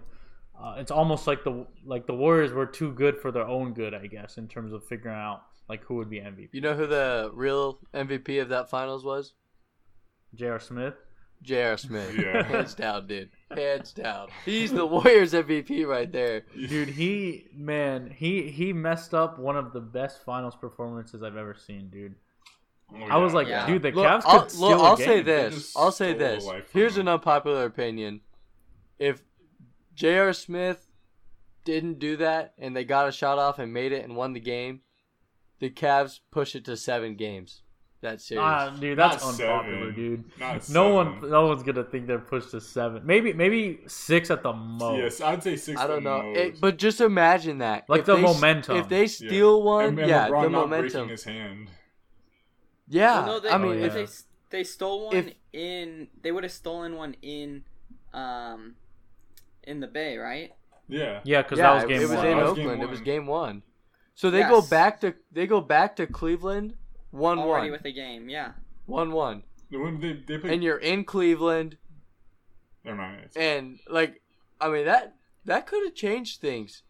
[0.59, 3.93] Uh, it's almost like the like the Warriors were too good for their own good,
[3.93, 6.51] I guess, in terms of figuring out like who would be MVP.
[6.53, 9.33] You know who the real MVP of that finals was?
[10.35, 10.61] J.R.
[10.61, 10.95] Smith.
[11.45, 11.77] J.R.
[11.77, 12.13] Smith.
[12.19, 12.43] Yeah.
[12.43, 13.31] Hands down, dude.
[13.55, 14.29] Hands down.
[14.45, 16.45] He's the Warriors MVP right there.
[16.55, 21.55] Dude, he man, he he messed up one of the best finals performances I've ever
[21.55, 22.15] seen, dude.
[22.93, 23.67] Oh, I was like, Yeah.
[23.67, 25.07] dude, the Look, Cavs I'll, could steal look, a I'll game.
[25.07, 25.77] say this.
[25.77, 26.47] I'll say this.
[26.73, 27.03] Here's him.
[27.09, 28.21] an unpopular opinion.
[28.99, 29.23] If
[29.95, 30.33] J.R.
[30.33, 30.87] Smith
[31.65, 34.41] didn't do that and they got a shot off and made it and won the
[34.41, 34.81] game,
[35.61, 37.63] the Cavs push it to seven games.
[38.05, 38.43] That series.
[38.45, 39.95] Ah, dude, that's Not unpopular, seven.
[39.95, 40.25] dude.
[40.39, 43.01] Not No one, no one's gonna think they're pushed to seven.
[43.05, 44.99] Maybe, maybe six at the most.
[44.99, 45.81] Yes, I'd say six.
[45.81, 46.23] I don't at know.
[46.23, 46.39] most.
[46.39, 47.89] It, but just imagine that.
[47.89, 48.77] Like If the they momentum.
[48.77, 51.09] If they steal one, and, and yeah, LeBron the not momentum.
[51.09, 51.71] his hand.
[52.89, 54.07] Yeah, Well, no, they, I mean, Oh, if they
[54.59, 56.09] they stole one if- in.
[56.23, 57.65] They would have stolen one in,
[58.13, 58.75] um,
[59.63, 60.53] in the Bay, right?
[60.89, 61.21] Yeah.
[61.25, 62.27] Yeah, because yeah, that was game it was one.
[62.27, 62.83] in That was Oakland.
[62.83, 63.63] It was game one.
[64.15, 66.75] So they go back to they go back to Cleveland,
[67.15, 68.53] one Already one, with a game, yeah.
[68.87, 71.79] one one, When they they played, and you're in Cleveland,
[72.85, 73.29] never mind.
[73.37, 74.21] And like,
[74.61, 76.83] I mean that that could have changed things.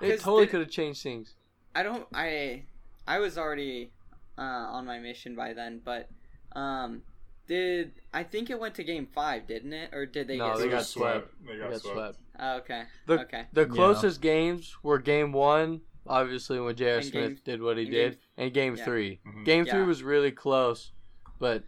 [0.00, 1.34] It totally could have changed things.
[1.74, 2.06] I don't.
[2.12, 2.64] I
[3.06, 3.92] I was already
[4.36, 6.08] uh, on my mission by then, but
[6.54, 7.02] um,
[7.46, 9.46] did I think it went to game five?
[9.46, 11.14] Didn't it, or did they No, get they They got got swept.
[11.28, 11.46] swept.
[11.46, 11.96] They They got got swept.
[11.96, 12.18] swept.
[12.40, 12.82] Oh, okay.
[13.06, 13.44] The okay.
[13.52, 13.74] the Yeah.
[13.74, 17.02] closest games were game one, obviously when J.R.
[17.02, 18.84] Smith game- did what he and did, game- and game yeah.
[18.84, 19.20] three.
[19.26, 19.44] Mhm.
[19.44, 20.92] Game three was really close,
[21.38, 21.64] but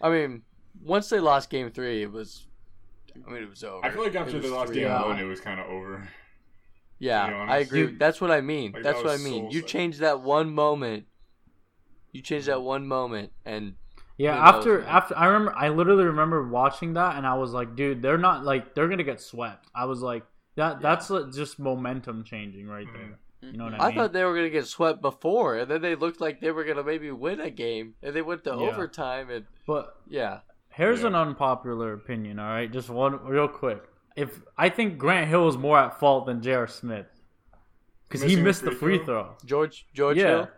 [0.00, 0.42] I mean,
[0.82, 2.46] once they lost game three, it was.
[3.26, 3.84] I mean, it was over.
[3.84, 5.06] I feel like after was the last three game out.
[5.08, 6.08] one, it was kind of over.
[6.98, 7.86] Yeah, to be I agree.
[7.86, 8.72] Dude, That's what I mean.
[8.72, 9.46] like, That's that what I mean.
[9.50, 9.68] You sucking.
[9.68, 11.04] change that one moment.
[12.12, 13.74] You change that one moment, and
[14.18, 17.52] Yeah, Who knows, after after I remember, I literally remember watching that, and I was
[17.52, 19.66] like, dude, they're not like they're gonna get swept.
[19.74, 23.18] I was like, that that's like, just momentum changing right there.
[23.52, 23.82] You know what I mm-hmm.
[23.82, 23.96] I mean?
[23.98, 26.84] thought they were gonna get swept before, and then they looked like they were gonna
[26.84, 28.56] maybe win a game, and they went to Yeah.
[28.56, 31.06] overtime, and but yeah, Here's Yeah.
[31.08, 32.70] an unpopular opinion, all right?
[32.70, 33.82] Just one real quick.
[34.14, 36.66] If I think Grant Hill is more at fault than J.R.
[36.66, 37.06] Smith
[38.08, 39.24] because he Missing a missed the free free throw?
[39.24, 39.36] throw.
[39.46, 40.26] George George yeah.
[40.26, 40.48] Hill.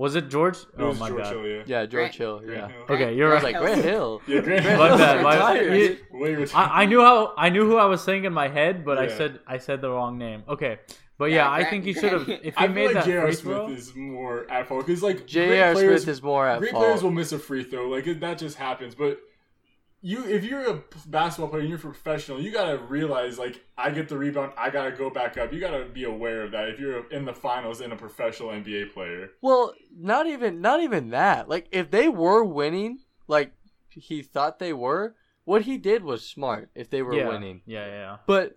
[0.00, 0.56] Was it George?
[0.56, 1.32] It oh was my George god.
[1.34, 1.62] Hill, yeah.
[1.66, 2.38] Yeah, George Grant- Hill.
[2.40, 2.68] Grant Yeah.
[2.76, 2.84] Hill.
[2.94, 3.52] Okay, you're I was right.
[3.54, 4.22] like Grant Hill.
[4.26, 4.88] Yeah, Grant Grant Hill.
[4.90, 8.32] My bad, my- you- I, I knew how I knew who I was saying in
[8.32, 10.42] my head, but I said I said the wrong name.
[10.48, 10.78] Okay,
[11.18, 12.26] but yeah, Yeah, I think he should have.
[12.48, 13.26] If he I made feel like that J.R.
[13.26, 15.74] free Smith throw, is more at fault because like J.R.
[15.76, 16.84] Smith is more at great fault.
[16.84, 17.88] players will miss a free throw.
[17.88, 18.94] Like it, that just happens.
[18.94, 19.20] But
[20.02, 23.90] you, if you're a basketball player and you're a professional, you gotta realize like I
[23.90, 25.52] get the rebound, I gotta go back up.
[25.52, 28.94] You gotta be aware of that if you're in the finals and a professional NBA
[28.94, 29.30] player.
[29.42, 31.48] Well, not even not even that.
[31.48, 33.52] Like if they were winning, like
[33.90, 37.60] he thought they were, what he did was smart if they were yeah, winning.
[37.66, 38.16] yeah, yeah.
[38.26, 38.56] But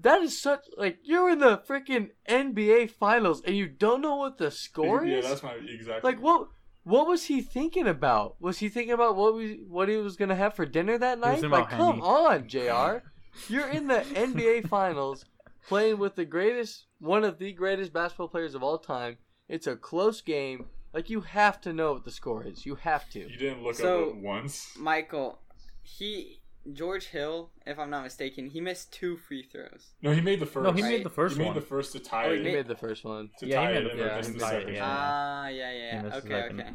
[0.00, 4.38] that is such like you're in the freaking NBA finals and you don't know what
[4.38, 5.22] the score is.
[5.22, 6.10] yeah, that's my exactly.
[6.10, 6.48] Like what
[6.84, 8.36] what was he thinking about?
[8.40, 11.42] Was he thinking about what we what he was gonna have for dinner that night?
[11.42, 13.02] Like about come on, JR.
[13.48, 15.24] You're in the NBA finals
[15.66, 19.16] playing with the greatest one of the greatest basketball players of all time.
[19.48, 20.66] It's a close game.
[20.92, 22.64] Like you have to know what the score is.
[22.64, 23.20] You have to.
[23.20, 24.76] you didn't look So- up it once.
[24.78, 25.40] Michael,
[25.82, 26.40] he
[26.72, 29.92] George Hill, if I'm not mistaken, he missed two free throws.
[30.02, 30.64] No, he made the first.
[30.64, 30.92] No, he Right.
[30.92, 32.38] made the first he made the first to tie Oh, he it.
[32.38, 33.30] He made- made the first one.
[33.38, 34.16] to Yeah, he made it, the and first then one.
[34.16, 34.74] missed the He tied it, second.
[34.74, 34.88] yeah.
[34.88, 34.96] one.
[34.98, 36.16] Ah, yeah, yeah, yeah.
[36.16, 36.70] Okay, okay.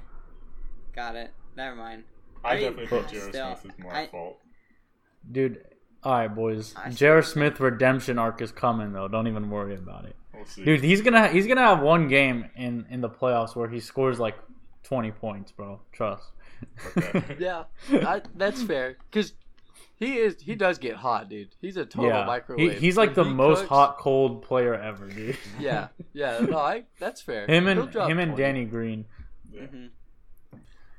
[0.95, 1.34] Got it.
[1.56, 2.04] Never mind.
[2.43, 3.58] I I mean, definitely think still, J.R.
[3.58, 4.39] Smith is more I- at fault.
[5.32, 5.65] Dude,
[6.04, 6.73] all right, boys.
[6.78, 7.21] I J.R.
[7.21, 9.08] Smith redemption arc is coming though.
[9.08, 10.63] Don't even worry about it, We'll see.
[10.63, 10.82] dude.
[10.84, 14.36] He's gonna he's gonna have one game in in the playoffs where he scores like
[14.84, 15.82] twenty points, bro.
[15.91, 16.32] Trust.
[16.97, 17.36] Okay.
[17.39, 18.97] Yeah, I, that's fair.
[19.12, 19.34] Cause
[19.99, 21.49] he is he does get hot, dude.
[21.62, 22.79] He's a total yeah, he, microwave.
[22.79, 25.38] he's like When the he most cooks- hot cold player ever, dude.
[25.59, 26.39] Yeah, yeah.
[26.39, 27.45] No, I that's fair.
[27.45, 29.05] him and drop him and Danny Green.
[29.51, 29.65] Yeah.
[29.65, 29.85] hmm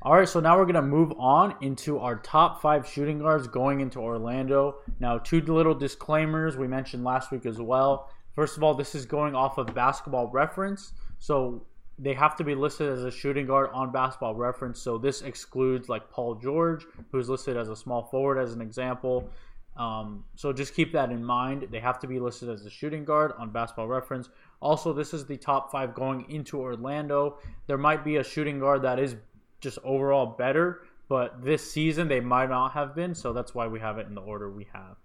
[0.03, 3.81] All right, so now we're gonna move on into our top five shooting guards going
[3.81, 4.77] into Orlando.
[4.99, 8.11] Now, two little disclaimers we mentioned last week as well.
[8.35, 11.65] First of all, this is going off of Basketball Reference, so
[12.03, 14.81] they have to be listed as a shooting guard on Basketball Reference.
[14.81, 19.29] So this excludes like Paul George, who's listed as a small forward, as an example.
[19.77, 21.69] Um, so just keep that in mind.
[21.71, 24.31] They have to be listed as a shooting guard on Basketball Reference.
[24.61, 27.39] Also, this is the top five going into Orlando.
[27.67, 29.17] There might be a shooting guard that is
[29.61, 33.15] just overall better, but this season they might not have been.
[33.15, 34.97] So that's why we have it in the order we have.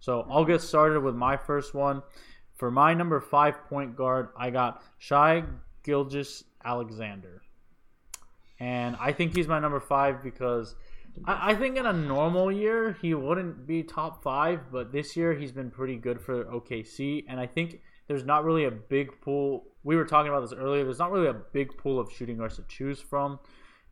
[0.00, 2.02] So I'll get started with my first one.
[2.54, 5.44] For my number five point guard, I got Shai
[5.84, 7.42] Gilgis Alexander.
[8.60, 10.74] And I think he's my number five because
[11.24, 15.34] I, I think in a normal year he wouldn't be top five, but this year
[15.34, 17.24] he's been pretty good for OKC.
[17.28, 19.64] And I think there's not really a big pool.
[19.84, 20.84] We were talking about this earlier.
[20.84, 23.38] There's not really a big pool of shooting guards to choose from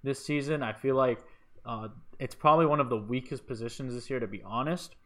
[0.03, 0.63] this season.
[0.63, 1.21] I feel like
[1.65, 4.97] uh, it's probably one of the weakest positions this year, to be honest.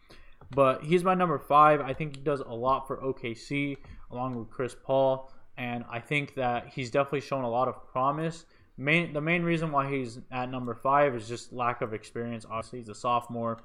[0.54, 1.80] But he's my number five.
[1.80, 3.76] I think he does a lot for OKC
[4.10, 8.46] along with Chris Paul, and I think that he's definitely shown a lot of promise.
[8.78, 12.46] Main the main reason why he's at number five is just lack of experience.
[12.46, 13.60] Obviously, he's a sophomore,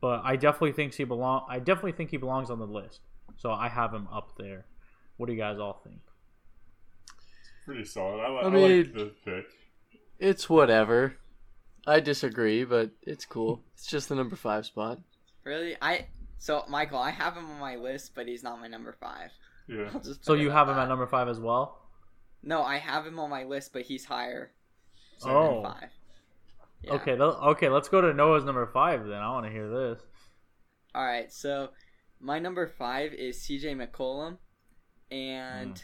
[0.00, 1.44] but I definitely think he belong.
[1.46, 3.00] I definitely think he belongs on the list.
[3.36, 4.64] So I have him up there.
[5.18, 6.00] What do you guys all think?
[7.66, 8.18] Pretty solid.
[8.22, 9.46] I, li- I I, mean- like the pick.
[10.18, 11.16] It's whatever.
[11.86, 13.60] I disagree, but it's cool.
[13.74, 15.00] It's just the number five spot.
[15.44, 15.76] Really?
[15.82, 16.06] I
[16.38, 19.30] so Michael, I have him on my list, but he's not my number five.
[19.68, 19.90] Yeah.
[20.20, 20.82] So you have him that.
[20.84, 21.80] at number five as well.
[22.42, 24.52] No, I have him on my list, but he's higher
[25.24, 25.62] Oh.
[25.62, 25.88] than five.
[26.82, 26.92] Yeah.
[26.92, 27.68] Okay, okay.
[27.68, 29.18] Let's go to Noah's number five then.
[29.20, 30.00] I want to hear this.
[30.94, 31.32] All right.
[31.32, 31.70] So
[32.20, 33.74] my number five is C.J.
[33.74, 34.36] McCollum,
[35.10, 35.82] and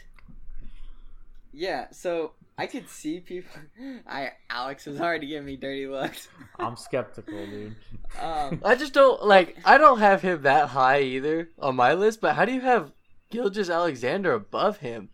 [1.51, 1.87] yeah.
[1.91, 3.51] So I could see people.
[4.07, 6.27] I Alex is already giving me dirty looks.
[6.59, 7.75] I'm skeptical, dude.
[8.21, 9.57] Um, I just don't like.
[9.65, 12.21] I don't have him that high either on my list.
[12.21, 12.91] But how do you have
[13.33, 15.09] Gilgeous-Alexander above him?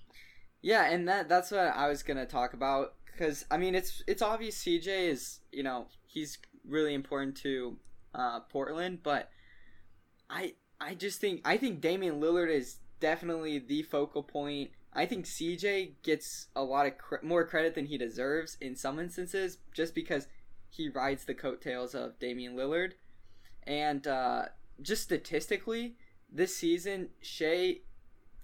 [0.62, 4.22] Yeah, and that that's what I was gonna talk about because I mean it's it's
[4.22, 7.78] obvious CJ is you know he's really important to
[8.14, 9.30] uh, Portland, but
[10.30, 14.72] I I just think I think Damian Lillard is definitely the focal point.
[14.94, 19.00] I think CJ gets a lot of cre- more credit than he deserves in some
[19.00, 20.28] instances, just because
[20.70, 22.94] he rides the coattails of Damian Lillard,
[23.64, 24.46] and uh,
[24.82, 25.96] just statistically,
[26.32, 27.78] this season Shai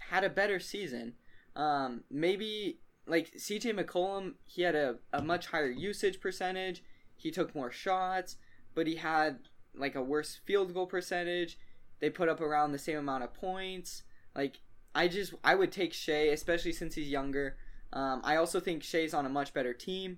[0.09, 1.13] had a better season.
[1.55, 6.83] Um, maybe like CJ McCollum, he had a, a much higher usage percentage.
[7.15, 8.37] He took more shots,
[8.73, 9.39] but he had
[9.75, 11.57] like a worse field goal percentage.
[11.99, 14.03] They put up around the same amount of points.
[14.35, 14.59] Like
[14.93, 17.57] I just I would take Shai, especially since he's younger.
[17.93, 20.17] Um, I also think Shai's on a much better team,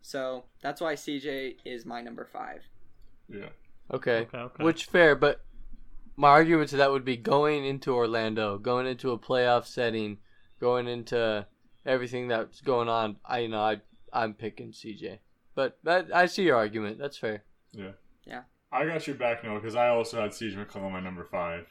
[0.00, 2.62] so that's why CJ is my number five.
[3.28, 3.48] Yeah.
[3.92, 4.20] Okay.
[4.20, 4.64] Okay, okay.
[4.64, 5.42] Which fair, but
[6.18, 10.18] my argument to that would be going into Orlando, going into a playoff setting,
[10.60, 11.46] going into
[11.86, 13.16] everything that's going on.
[13.24, 13.80] I you know I
[14.12, 15.20] I'm picking CJ,
[15.54, 16.98] but that I see your argument.
[16.98, 17.44] That's fair.
[17.72, 17.92] Yeah.
[18.26, 18.42] Yeah.
[18.72, 21.66] I got your back, Noah, because I also had CJ McCollum my number five.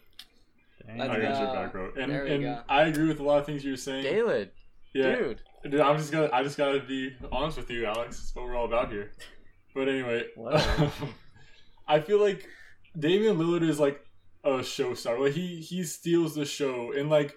[0.85, 1.01] Dang.
[1.01, 1.91] I got your back, bro.
[1.99, 2.61] And, and go.
[2.69, 4.03] I agree with a lot of things you were saying.
[4.03, 4.49] Galen,
[4.93, 5.15] yeah.
[5.15, 5.41] dude.
[5.69, 8.17] Dude, I'm just gonna I just gotta be honest with you, Alex.
[8.17, 9.11] That's what we're all about here.
[9.75, 10.27] But anyway,
[11.87, 12.47] I feel like
[12.97, 14.06] Damian Lillard is like
[14.43, 15.19] a show star.
[15.19, 17.35] Like he he steals the show, and like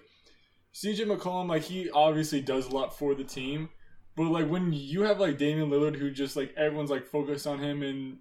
[0.73, 3.69] CJ McCollum, like he obviously does a lot for the team.
[4.15, 7.59] But like when you have like Damian Lillard, who just like everyone's like focused on
[7.59, 8.17] him, and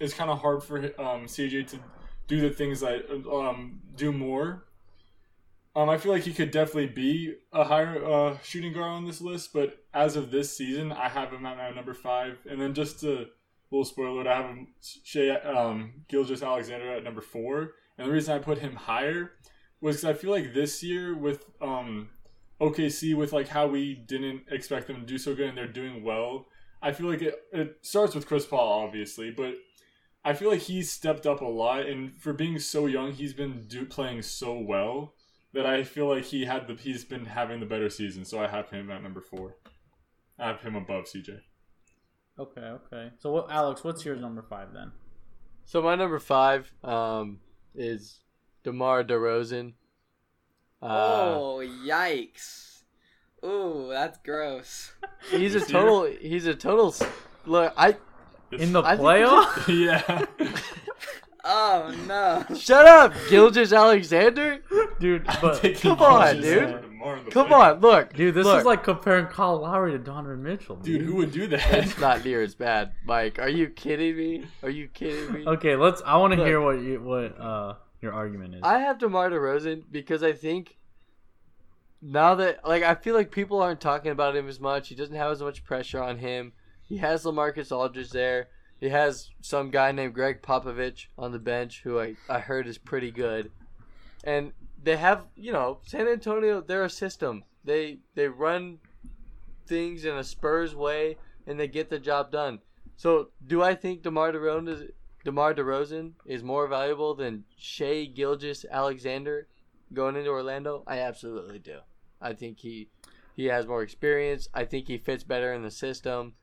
[0.00, 1.78] it's kind of hard for um CJ to
[2.26, 4.64] do the things that um do more.
[5.74, 9.22] Um, I feel like he could definitely be a higher uh, shooting guard on this
[9.22, 12.38] list, but as of this season, I have him at my number five.
[12.48, 13.28] And then just a
[13.70, 17.72] little spoiler, I have him Shai um, Gilgeous-Alexander at number four.
[17.98, 19.32] And the reason I put him higher
[19.80, 22.10] was because I feel like this year with um,
[22.60, 26.02] OKC, with like how we didn't expect them to do so good, and they're doing
[26.02, 26.46] well.
[26.80, 29.54] I feel like it, it starts with Chris Paul, obviously, but
[30.24, 33.66] I feel like he's stepped up a lot, and for being so young, he's been
[33.66, 35.14] do, playing so well
[35.52, 38.24] that I feel like he had the he's been having the better season.
[38.24, 39.56] So I have him at number four.
[40.38, 41.40] I have him above CJ.
[42.38, 43.10] Okay, okay.
[43.18, 44.92] So, what, Alex, what's your number five then?
[45.64, 47.40] So my number five um
[47.74, 48.20] is
[48.64, 49.74] DeMar DeRozan.
[50.80, 52.82] Uh, oh, yikes.
[53.44, 54.92] Ooh, that's gross.
[55.30, 56.04] he's a total.
[56.20, 56.94] He's a total.
[57.46, 57.96] Look, I
[58.52, 59.68] In the I think playoff?
[59.68, 60.26] yeah.
[61.44, 62.56] Oh, no.
[62.56, 64.60] shut up, Gilgeous-Alexander.
[65.00, 66.62] Dude, but come on, Gilgeous dude.
[66.62, 67.74] over DeMar in the Come playoffs.
[67.74, 68.60] on, look, dude, this look.
[68.60, 70.76] is like comparing Kyle Lowry to Donovan Mitchell.
[70.76, 71.74] Dude, Dude, who would do that?
[71.74, 73.38] It's not near as bad, Mike.
[73.40, 74.44] Are you kidding me?
[74.62, 75.46] Are you kidding me?
[75.46, 76.00] Okay, let's.
[76.06, 78.60] I want to hear what you, what uh your argument is.
[78.62, 80.76] I have DeMar DeRozan because I think
[82.00, 84.88] now that like I feel like people aren't talking about him as much.
[84.88, 86.52] He doesn't have as much pressure on him.
[86.82, 88.48] He has LaMarcus Aldridge there.
[88.82, 92.78] He has some guy named Gregg Popovich on the bench who I, I heard is
[92.78, 93.52] pretty good.
[94.24, 97.44] And they have, you know, San Antonio, they're a system.
[97.64, 98.80] They they run
[99.68, 101.16] things in a Spurs way
[101.46, 102.58] and they get the job done.
[102.96, 104.90] So, do I think DeMar DeRozan is
[105.24, 109.46] DeMar DeRozan is more valuable than Shai Gilgis Alexander
[109.92, 110.82] going into Orlando?
[110.88, 111.78] I absolutely do.
[112.20, 112.88] I think he
[113.36, 114.48] he has more experience.
[114.52, 116.34] I think he fits better in the system.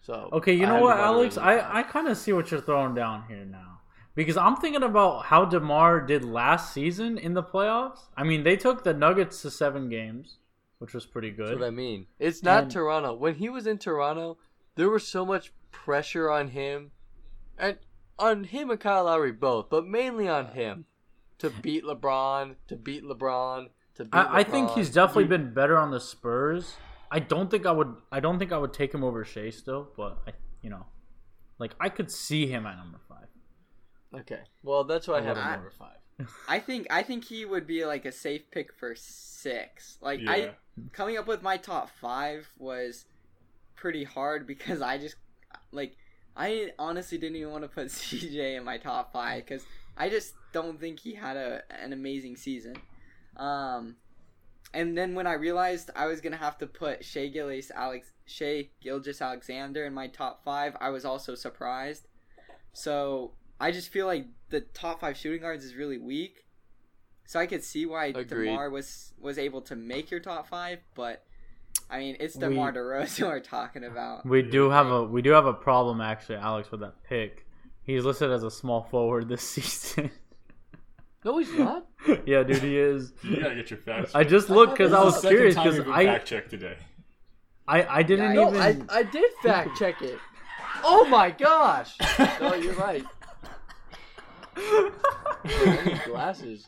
[0.00, 1.36] So Okay, you know what, Alex?
[1.36, 1.80] I.
[1.80, 3.80] I kind of see what you're throwing down here now.
[4.14, 8.00] Because I'm thinking about how DeMar did last season in the playoffs.
[8.16, 10.38] I mean, they took the Nuggets to seven games,
[10.78, 11.60] which was pretty That's good.
[11.60, 12.06] what I mean.
[12.18, 13.14] It's not And- Toronto.
[13.14, 14.36] When he was in Toronto,
[14.74, 16.90] there was so much pressure on him,
[17.56, 17.78] and
[18.18, 20.84] on him and Kyle Lowry both, but mainly on uh, him
[21.38, 24.14] to beat LeBron, to beat LeBron, to beat.
[24.14, 26.74] I, I think he's definitely been better on the Spurs.
[27.10, 27.94] I don't think I would.
[28.12, 30.86] I don't think I would take him over Shai still, but I, you know,
[31.58, 33.26] like I could see him at number five.
[34.20, 34.40] okay.
[34.62, 35.96] Well, that's why I have him I- number five.
[36.46, 39.96] I think I think he would be like a safe pick for six.
[40.02, 40.30] Like Yeah.
[40.30, 40.50] I
[40.92, 43.06] coming up with my top five was
[43.74, 45.16] pretty hard because I just
[45.72, 45.96] like
[46.36, 49.64] I honestly didn't even want to put CJ in my top five because
[49.96, 52.76] I just don't think he had a an amazing season.
[53.38, 53.96] Um,
[54.72, 58.68] and then when I realized I was gonna have to put Shai Gilgeous Alex Shai
[58.84, 62.06] Gilgis Alexander in my top five, I was also surprised.
[62.72, 66.46] So I just feel like the top five shooting guards is really weak.
[67.26, 68.46] So I could see why Agreed.
[68.50, 71.24] DeMar was was able to make your top five, but
[71.88, 74.24] I mean it's We- DeMar DeRozan we're talking about.
[74.26, 77.46] We do have a we do have a problem actually, Alex, with that pick.
[77.82, 80.10] He's listed as a small forward this season.
[81.24, 81.86] No, he's not.
[82.24, 83.12] Yeah, dude, he is.
[83.22, 84.14] You gotta get your facts.
[84.14, 86.76] I just looked because This I was the curious because I, fact checked today.
[87.68, 88.86] I I didn't Yeah, No, even.
[88.90, 90.18] I, I did fact check it.
[90.82, 91.96] Oh my gosh!
[92.40, 93.04] No, you're right.
[94.56, 96.66] I glasses.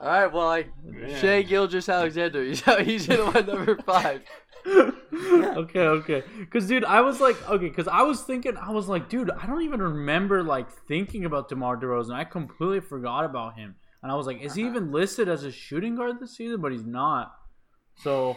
[0.00, 1.10] All right, well, I Man.
[1.20, 2.44] Shai Gilgis Alexander.
[2.44, 4.22] He's he's in my number five.
[4.66, 6.22] okay, okay.
[6.38, 9.46] Because, dude, I was like, okay, because I was thinking, I was like, dude, I
[9.46, 12.14] don't even remember like thinking about DeMar DeRozan.
[12.14, 15.50] I completely forgot about him, and I was like, is he even listed as a
[15.52, 16.60] shooting guard this season?
[16.60, 17.34] But he's not.
[18.02, 18.36] So,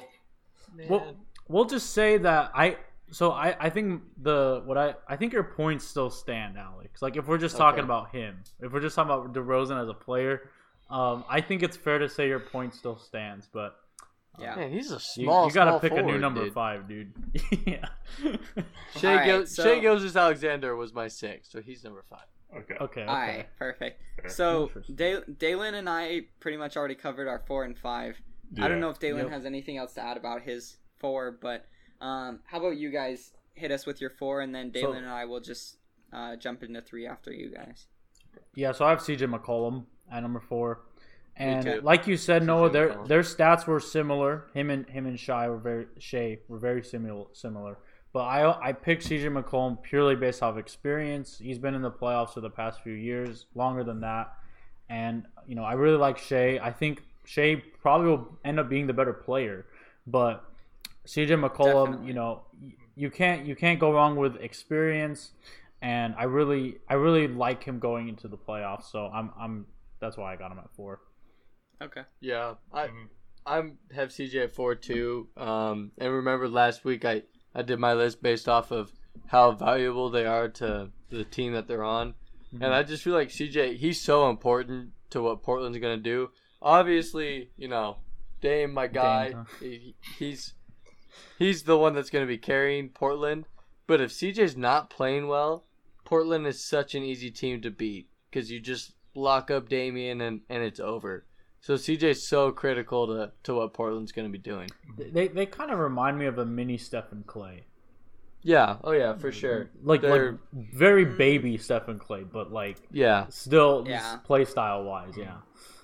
[0.90, 1.16] well,
[1.48, 2.78] we'll just say that I.
[3.14, 7.02] So I, I think the what I I think your points still stand, Alex.
[7.02, 7.86] Like if we're just talking Okay.
[7.86, 10.50] about him, if we're just talking about DeRozan as a player,
[10.90, 13.50] um, I think it's fair to say your point still stands.
[13.52, 13.76] But
[14.40, 14.56] Yeah.
[14.56, 15.46] Man, he's a small.
[15.48, 16.54] you gotta small pick a new number dude.
[16.54, 17.12] five, dude.
[17.68, 17.86] yeah.
[18.98, 22.26] Shai, Alright, Gil- so- Shai Gilgis Alexander was my six, so he's number five.
[22.56, 22.74] Okay.
[22.74, 22.82] Okay.
[22.82, 23.04] Okay.
[23.04, 24.02] All right, perfect.
[24.22, 24.30] Fair.
[24.30, 24.96] So Interesting.
[24.96, 28.20] Da- Dalen and I pretty much already covered our four and five.
[28.60, 29.30] I don't know if Dalen Yep.
[29.32, 31.66] has anything else to add about his four, but
[32.02, 35.24] um, how about you guys hit us with your four, and then Dalen and I
[35.26, 35.78] will just
[36.12, 37.88] uh, jump into three after you guys.
[38.56, 40.82] Yeah, so I have CJ McCollum at number four,
[41.38, 41.82] and too.
[41.82, 44.48] like you said, Noah, CJ their their stats were similar.
[44.54, 47.28] Him and him and Shai were very Shai were very similar.
[47.32, 47.78] Similar,
[48.14, 51.38] but I I picked CJ McCollum purely based off experience.
[51.38, 54.34] He's been in the playoffs for the past few years, longer than that,
[54.90, 56.60] and you know I really like Shai.
[56.62, 59.66] I think Shai probably will end up being the better player,
[60.08, 60.44] but
[61.06, 62.08] CJ McCollum, Definitely.
[62.08, 62.44] you know,
[62.96, 65.32] you can't you can't go wrong with experience,
[65.82, 68.92] and I really I really like him going into the playoffs.
[68.92, 69.66] So I'm I'm
[70.00, 71.00] that's why I got him at four.
[71.82, 72.02] Okay.
[72.20, 73.08] Yeah, I Mhm.
[73.46, 75.30] I'm have CJ at four too.
[75.38, 77.24] Um, and remember last week I
[77.54, 78.92] I did my list based off of
[79.28, 82.16] how valuable they are to the team that they're on,
[82.54, 82.64] Mm-hmm.
[82.66, 86.32] and I just feel like CJ he's so important to what Portland's gonna do.
[86.62, 87.98] Obviously, you know,
[88.42, 89.44] Dame, my guy, Dame, huh?
[89.62, 90.54] he, he's
[91.40, 93.46] he's the one that's gonna be carrying Portland.
[93.88, 95.66] But if CJ's not playing well,
[96.06, 100.42] Portland is such an easy team to beat because you just lock up Damian and
[100.50, 101.26] and it's over.
[101.62, 104.68] So CJ's so critical to, to what Portland's going to be doing.
[104.98, 107.62] They they kind of remind me of a mini Stephen Klay,
[108.42, 108.78] Yeah.
[108.84, 109.70] Oh yeah, for sure.
[109.84, 113.28] like They're- like very baby Stephen Klay, but like Yeah.
[113.30, 114.18] still Yeah.
[114.24, 115.38] play style wise, yeah.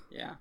[0.10, 0.36] Yeah.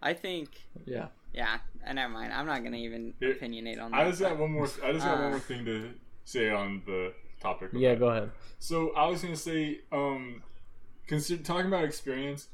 [0.00, 0.48] I think.
[0.86, 1.08] Yeah.
[1.34, 1.58] Yeah.
[1.84, 2.32] And never mind.
[2.32, 3.34] I'm not gonna even Yeah.
[3.34, 4.00] opinionate on that.
[4.00, 4.64] I just got one more.
[4.82, 5.92] I just got Uh, one more thing to
[6.24, 7.74] say on the topic.
[7.74, 7.98] of Yeah, that.
[8.00, 8.30] go ahead.
[8.58, 10.42] So I was gonna say, um,
[11.06, 12.48] consider talking about experience.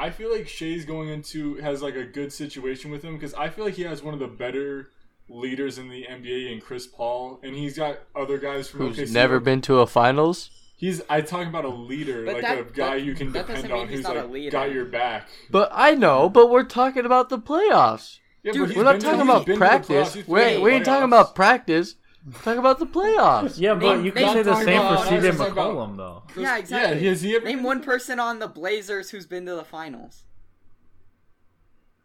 [0.00, 3.50] I feel like Shai's going into has like a good situation with him because I
[3.50, 4.90] feel like he has one of the better
[5.28, 9.12] leaders in the NBA in Chris Paul, and he's got other guys from Who's OKC.
[9.12, 10.50] never been to a finals?
[10.76, 13.70] He's I talking about a leader, But like that- a guy that- you can depend
[13.70, 15.28] on, who's not a like got your back.
[15.50, 18.18] But I know, but we're talking about the playoffs.
[18.42, 20.16] Yeah, Dude, We're not been to- talking about been to the practice.
[20.16, 21.96] playoffs, We been ain't, we ain't talking about practice.
[22.26, 23.58] We're about the playoffs.
[23.58, 25.52] Yeah, but Name- you can name- say the talking same for about- CJ I'm talking
[25.52, 26.22] about- McCollum though.
[26.36, 27.02] Yeah, exactly.
[27.02, 30.24] Yeah, has he ever Name one person on the Blazers who's been to the finals.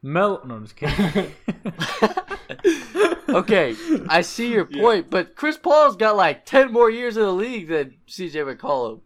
[0.01, 1.34] Mel, no, I'm just kidding.
[3.30, 3.76] okay,
[4.07, 4.82] I see your Yeah.
[4.82, 9.01] point, but Chris Paul's got like ten more years in the league than CJ McCollum.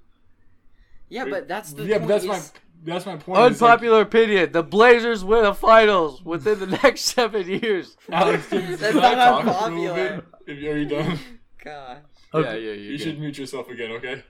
[1.08, 2.54] Yeah, but that's the yeah, but that's my is-
[2.84, 3.40] that's my point.
[3.52, 7.98] is, like, Unpopular opinion: the Blazers win the finals within the next seven years.
[8.12, 9.96] Alex, can, That's can not talk unpopular.
[10.18, 10.26] bit?
[10.48, 11.20] If you- Are you done?
[11.64, 11.98] God.
[12.34, 12.60] Yeah, Okay.
[12.66, 13.20] yeah, You you're should good.
[13.20, 14.24] mute yourself again, okay?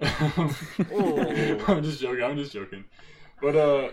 [1.66, 2.22] I'm just joking.
[2.24, 2.84] I'm just joking.
[3.40, 3.88] But uh,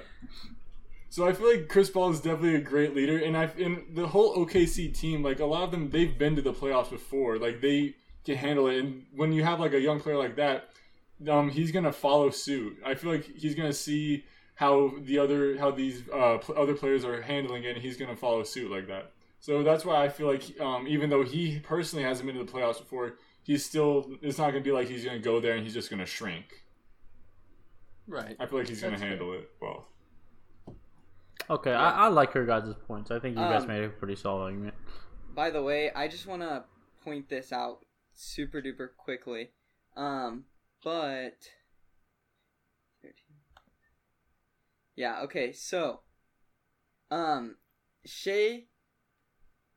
[1.10, 4.08] so I feel like Chris Paul is definitely a great leader, and I and the
[4.08, 7.38] whole OKC team, like a lot of them, they've been to the playoffs before.
[7.38, 7.96] Like they
[8.26, 10.70] can handle it, and when you have like a young player like that,
[11.30, 12.78] um, he's gonna follow suit.
[12.86, 17.04] I feel like he's gonna see how the other how these uh pl- other players
[17.06, 19.12] are handling it, and he's gonna follow suit like that.
[19.40, 22.52] So that's why I feel like um, even though he personally hasn't been to the
[22.52, 25.74] playoffs before, he's still it's not gonna be like he's gonna go there and he's
[25.74, 26.64] just gonna shrink.
[28.08, 28.36] Right.
[28.40, 29.10] I feel like he's gonna That's fair.
[29.10, 29.88] handle it well.
[31.50, 33.12] Okay, I, I like your guys' points.
[33.12, 34.74] I think you guys Um, made a pretty solid argument.
[35.36, 36.64] By the way, I just want to
[37.04, 37.84] point this out
[38.16, 39.52] super duper quickly.
[39.96, 40.46] Um,
[40.86, 41.50] but.
[43.02, 43.14] 13.
[44.96, 46.00] Yeah, okay, so.
[47.12, 47.58] Um,
[48.06, 48.66] Shai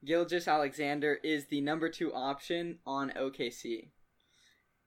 [0.06, 3.88] Gilgis Alexander is the number two option on OKC.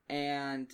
[0.09, 0.72] And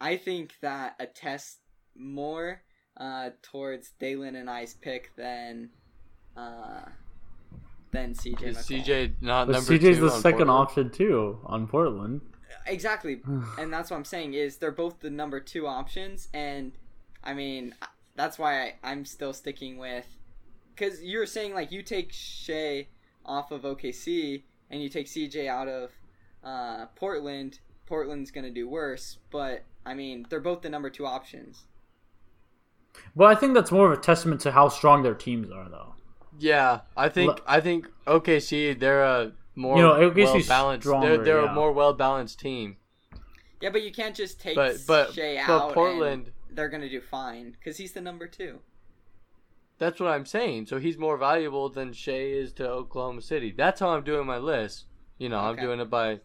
[0.00, 1.58] I think that attests
[1.96, 2.62] more
[2.96, 5.70] uh, towards Dalen and I's pick than.
[6.36, 6.82] Uh,
[7.90, 8.42] than CJ.
[8.42, 8.84] Is McCollum.
[8.84, 10.50] CJ not But number CJ's two the on second Portland?
[10.50, 12.20] option too on Portland.
[12.68, 13.20] Exactly,
[13.58, 16.72] and that's what I'm saying is they're both the number two options, and
[17.24, 17.74] I mean
[18.14, 20.06] that's why I, I'm still sticking with
[20.74, 22.86] because you're saying like you take Shai
[23.24, 25.90] off of OKC and you take CJ out of
[26.44, 29.18] uh, Portland, Portland's gonna do worse.
[29.30, 31.64] But I mean they're both the number two options.
[33.14, 35.94] Well, I think that's more of a testament to how strong their teams are, though.
[36.38, 40.86] Yeah, I think Look- I think OKC they're a more You know, well OKC's balanced.
[40.86, 41.50] stronger, They're, they're yeah.
[41.50, 42.76] a more well balanced team.
[43.60, 45.74] Yeah, but you can't just take But but Shai but out.
[45.74, 46.30] Portland.
[46.48, 48.60] and they're gonna do fine because he's the number two.
[49.78, 50.66] That's what I'm saying.
[50.66, 53.52] So he's more valuable than Shai is to Oklahoma City.
[53.56, 54.86] That's how I'm doing my list.
[55.18, 56.20] You know, I'm doing it by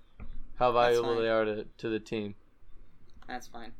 [0.59, 2.35] how valuable they are to, to the team.
[3.27, 3.71] That's fine.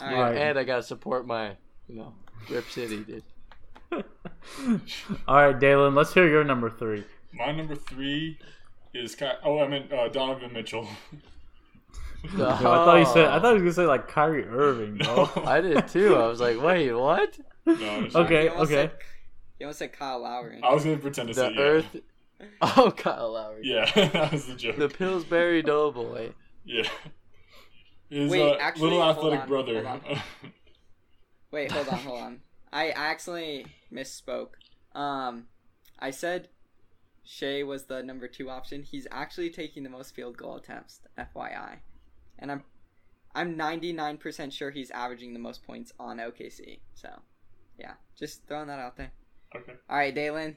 [0.00, 0.22] All And- right.
[0.32, 0.36] Right.
[0.38, 1.56] And I gotta support my,
[1.88, 2.14] you know,
[2.50, 3.24] Rip City, dude.
[5.28, 7.04] All right, Dalen, let's hear your number three.
[7.32, 8.38] My number three
[8.94, 10.88] is Ky- oh I meant uh, Donovan Mitchell.
[12.36, 13.26] Yo, I thought you said.
[13.26, 14.96] I thought he was gonna say like Kyrie Irving.
[14.96, 15.30] No.
[15.44, 16.16] I did too.
[16.16, 17.38] I was like, wait, what?
[17.64, 18.82] No, Okay, You almost okay.
[18.88, 18.92] Said,
[19.60, 20.60] you almost said Kyle Lowry.
[20.62, 21.60] I was gonna pretend to The say yeah.
[21.60, 21.96] Earth.
[22.60, 23.62] Oh, Kyle Lowry.
[23.64, 24.76] Yeah, that was the joke.
[24.76, 26.30] The Pillsbury Doughboy.
[26.64, 26.84] yeah.
[28.08, 29.84] His Wait, uh, actually, little hold athletic on, brother.
[29.84, 30.18] hold
[31.50, 32.40] Wait, hold on, hold on.
[32.72, 34.50] I actually misspoke.
[34.94, 35.46] Um,
[35.98, 36.48] I said
[37.30, 38.82] Shai was the number two option.
[38.82, 41.76] He's actually taking the most field goal attempts, FYI,
[42.38, 42.64] and I'm
[43.34, 46.78] I'm 99% sure he's averaging the most points on OKC.
[46.94, 47.10] So,
[47.78, 49.12] yeah, just throwing that out there.
[49.54, 49.74] okay.
[49.90, 50.56] All right, Dalen,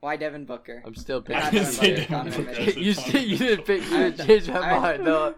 [0.00, 0.82] why Devin Booker?
[0.84, 1.50] I'm still I picking.
[1.50, 2.64] didn't say Donovan Donovan Mitchell.
[2.66, 2.82] Mitchell.
[2.82, 3.82] you, st- you didn't pick.
[3.90, 5.04] You I- didn't change my I- mind.
[5.04, 5.34] No.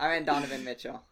[0.00, 1.02] I meant Donovan Mitchell.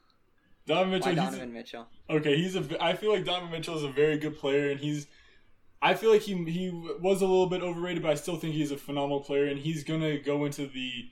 [0.66, 1.12] Donovan Mitchell.
[1.12, 1.86] he's- Donovan Mitchell?
[2.08, 2.82] Okay, he's a.
[2.82, 5.06] I feel like Donovan Mitchell is a very good player, and he's.
[5.84, 6.70] I feel like he he
[7.00, 9.82] was a little bit overrated, but I still think he's a phenomenal player, and he's
[9.84, 11.10] gonna go into the,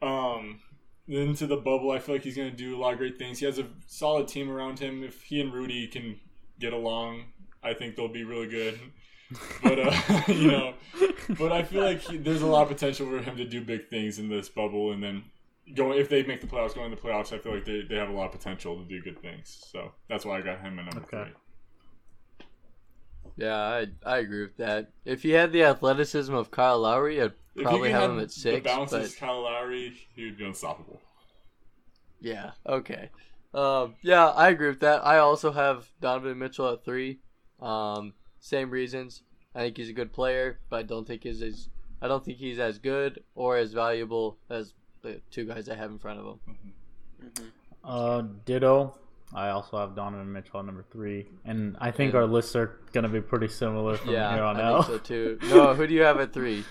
[0.00, 0.60] um,
[1.08, 1.90] into the bubble.
[1.90, 3.40] I feel like he's gonna do a lot of great things.
[3.40, 5.02] He has a solid team around him.
[5.02, 6.20] If he and Rudy can
[6.60, 7.24] get along,
[7.62, 8.78] I think they'll be really good.
[9.62, 10.74] But uh, you know,
[11.38, 13.88] but I feel like he, there's a lot of potential for him to do big
[13.88, 15.24] things in this bubble, and then
[15.74, 17.96] going if they make the playoffs, going to the playoffs, I feel like they, they
[17.96, 19.58] have a lot of potential to do good things.
[19.72, 21.30] So that's why I got him at number Okay.
[21.30, 21.34] three.
[23.36, 24.90] Yeah, I I agree with that.
[25.04, 28.30] If he had the athleticism of Kyle Lowry, I'd If probably he have him at
[28.30, 28.56] six.
[28.56, 31.00] the bounces, But Kyle Lowry, he would be unstoppable.
[32.20, 33.10] yeah, okay.
[33.54, 35.04] Um, yeah, I agree with that.
[35.06, 37.20] I also have Donovan Mitchell at three.
[37.60, 39.22] Um, same reasons.
[39.54, 41.68] I think he's a good player, but I don't think he's as
[42.02, 45.90] I don't think he's as good or as valuable as the two guys I have
[45.90, 46.40] in front of him.
[47.20, 47.48] hmm
[47.84, 48.94] Uh, ditto.
[49.36, 52.80] I also have Donovan Mitchell at number three, and I think And- our lists are
[52.92, 54.86] gonna be pretty similar from Yeah, here on I out.
[54.86, 55.38] think so too.
[55.50, 56.64] No, who do you have at three?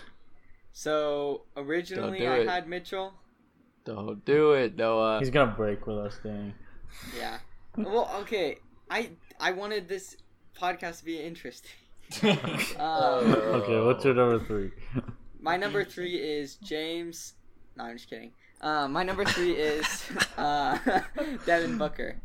[0.73, 2.49] So originally do I it.
[2.49, 3.13] had Mitchell.
[3.85, 5.19] Don't do it, Noah.
[5.19, 6.53] He's gonna break with us, dang.
[7.17, 7.37] Yeah.
[7.77, 8.57] well, okay.
[8.89, 10.17] I I wanted this
[10.59, 11.71] podcast to be interesting.
[12.79, 14.71] Um, Okay, what's your number three?
[15.39, 17.33] my number three is James.
[17.75, 18.31] No, I'm just kidding.
[18.61, 20.03] Uh, my number three is
[20.37, 20.77] uh,
[21.45, 22.15] Devin Booker.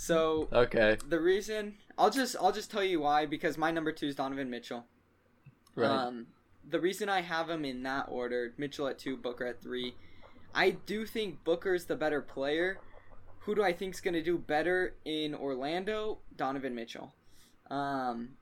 [0.00, 4.06] So Okay, the reason I'll just I'll just tell you why because my number two
[4.06, 4.84] is Donovan Mitchell.
[5.74, 5.90] right.
[5.90, 6.28] Um,
[6.70, 9.96] the reason I have him in that order, Mitchell at two, Booker at three,
[10.54, 12.78] I do think Booker's the better player.
[13.40, 16.20] Who do I think's gonna do better in Orlando?
[16.36, 17.12] Donovan Mitchell.
[17.68, 18.36] Um,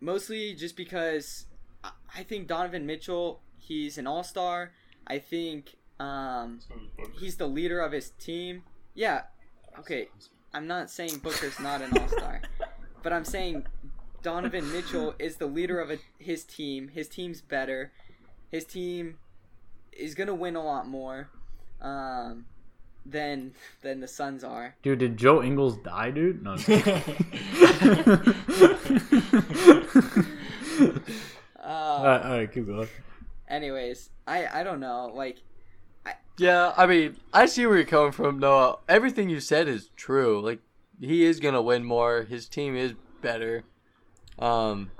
[0.00, 1.44] mostly just because
[1.84, 4.72] I- I think Donovan Mitchell, he's an all star.
[5.06, 6.60] I think um,
[7.20, 8.62] he's the leader of his team.
[8.94, 9.24] Yeah,
[9.78, 10.08] okay.
[10.54, 12.40] I'm not saying Booker's not an all star,
[13.02, 13.66] but I'm saying
[14.22, 16.88] Donovan Mitchell is the leader of a, his team.
[16.88, 17.92] His team's better.
[18.50, 19.18] His team
[19.92, 21.28] is gonna win a lot more
[21.80, 22.46] um,
[23.04, 24.74] than than the Suns are.
[24.82, 26.42] Dude, did Joe Ingles die, dude?
[26.42, 26.52] No.
[26.52, 27.14] I'm just kidding.
[31.66, 32.86] Uh, Alright, alright, keep going.
[33.48, 35.10] anyways, I I don't know.
[35.12, 35.38] Like
[36.38, 38.78] Yeah, I mean, I see where you're coming from, Noah.
[38.88, 40.40] Everything you said is true.
[40.42, 40.60] Like,
[41.00, 42.22] he is gonna win more.
[42.24, 42.92] His team is
[43.22, 43.64] better.
[44.38, 44.90] Um,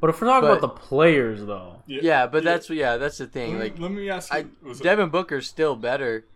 [0.00, 3.26] But if we're talking But- about the players, though, yeah, but that's yeah, that's the
[3.26, 3.52] thing.
[3.58, 4.50] Let me, Like, let me ask you.
[4.62, 6.26] was it- Devin Booker's still better.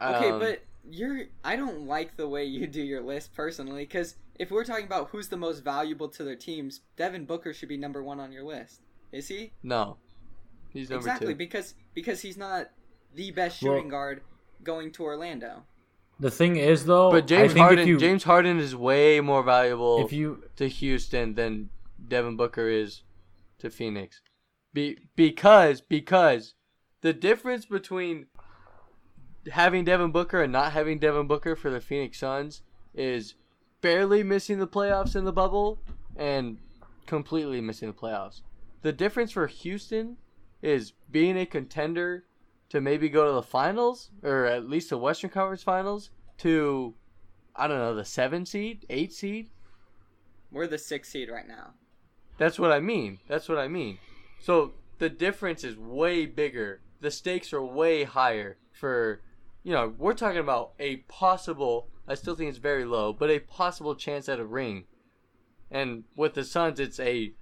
[0.00, 4.16] okay, Um, but you're I don't like the way you do your list personally because
[4.38, 7.76] if we're talking about who's the most valuable to their teams, Devin Booker should be
[7.76, 8.80] number one on your list.
[9.10, 9.52] Is he?
[9.62, 9.96] no,
[10.70, 11.38] he's number exactly two.
[11.38, 12.70] because because he's not
[13.14, 14.22] the best Well- shooting guard
[14.62, 15.64] going to Orlando.
[16.20, 19.20] the thing is, though, But I James think Harden, if you, James Harden is way
[19.20, 21.70] more valuable if you, to Houston than
[22.06, 23.02] Devin Booker is
[23.58, 24.20] to Phoenix.
[24.72, 26.54] Be because because
[27.00, 28.26] the difference between
[29.50, 32.62] having Devin Booker and not having Devin Booker for the Phoenix Suns
[32.94, 33.34] is
[33.80, 35.80] barely missing the playoffs in the bubble
[36.16, 36.58] and
[37.06, 38.42] completely missing the playoffs.
[38.82, 40.18] The difference for Houston
[40.62, 42.24] is being a contender
[42.72, 46.08] to maybe go to the finals or at least the Western Conference Finals
[46.38, 46.94] to
[47.54, 49.50] I don't know the seven seed, eight seed.
[50.50, 51.74] We're the sixth seed right now.
[52.38, 53.18] That's what I mean.
[53.28, 53.98] That's what I mean.
[54.40, 56.80] So the difference is way bigger.
[57.02, 59.20] The stakes are way higher for,
[59.62, 63.38] you know, we're talking about a possible, I still think it's very low, but a
[63.38, 64.84] possible chance at a ring.
[65.70, 67.34] And with the Suns, it's a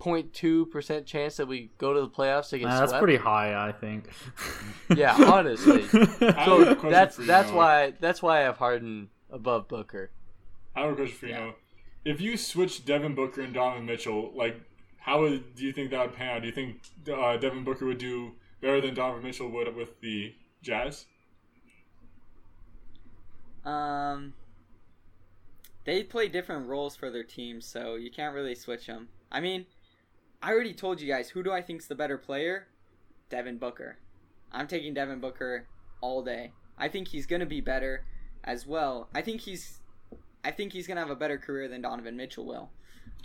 [0.00, 3.02] 0.2% chance that we go to the playoffs to get Nah, that's swept.
[3.02, 4.08] pretty high, I think.
[4.94, 5.84] Yeah, honestly.
[5.92, 7.56] I have a So that's that's Noah.
[7.56, 10.10] why that's why I have Harden above Booker.
[10.76, 11.32] I have a question for you.
[11.32, 11.38] Yeah.
[11.46, 11.54] Noah.
[12.04, 14.60] If you switch Devin Booker and Donovan Mitchell, like,
[14.98, 16.42] how would, do you think that would pan out?
[16.42, 16.80] Do you think
[17.12, 21.06] uh, Devin Booker would do better than Donovan Mitchell would with the Jazz?
[23.64, 24.34] Um,
[25.84, 29.08] they play different roles for their teams, so you can't really switch them.
[29.32, 29.66] I mean,
[30.46, 32.68] I already told you guys who do I think's the better player?
[33.30, 33.98] Devin Booker.
[34.52, 35.66] I'm taking Devin Booker
[36.00, 36.52] all day.
[36.78, 38.04] I think he's gonna be better
[38.44, 39.08] as well.
[39.12, 39.80] I think he's,
[40.44, 42.70] I think he's gonna have a better career than Donovan Mitchell will.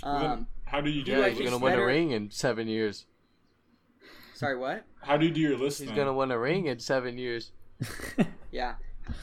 [0.02, 2.68] Um, How do you do Who Yeah, he's gonna win better- a ring in seven
[2.68, 3.06] years.
[4.34, 4.84] sorry, what?
[5.04, 5.78] How do you do your list?
[5.80, 5.98] He's then?
[5.98, 7.52] gonna win a ring in seven years.
[8.52, 8.76] Yeah,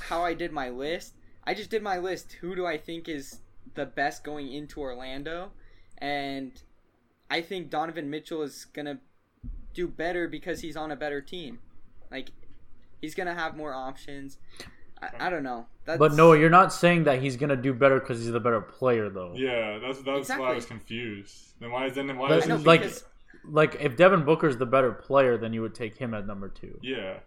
[0.08, 1.14] how I did my list.
[1.44, 2.32] I just did my list.
[2.40, 3.40] Who do I think is
[3.74, 5.50] the best going into Orlando?
[5.98, 6.52] And
[7.30, 8.98] I think Donovan Mitchell is gonna
[9.74, 11.58] do better because he's on a better team.
[12.10, 12.30] Like
[13.00, 14.38] he's gonna have more options.
[15.00, 15.66] I, I don't know.
[15.84, 18.60] That's, But no, you're not saying that he's gonna do better because he's the better
[18.60, 19.32] player, though.
[19.36, 21.54] Yeah, that's that's why I was confused.
[21.60, 23.04] Then why is then why is I it like- because
[23.44, 26.78] Like if Devin Booker's the better player, then you would take him at number two.
[26.82, 27.18] yeah.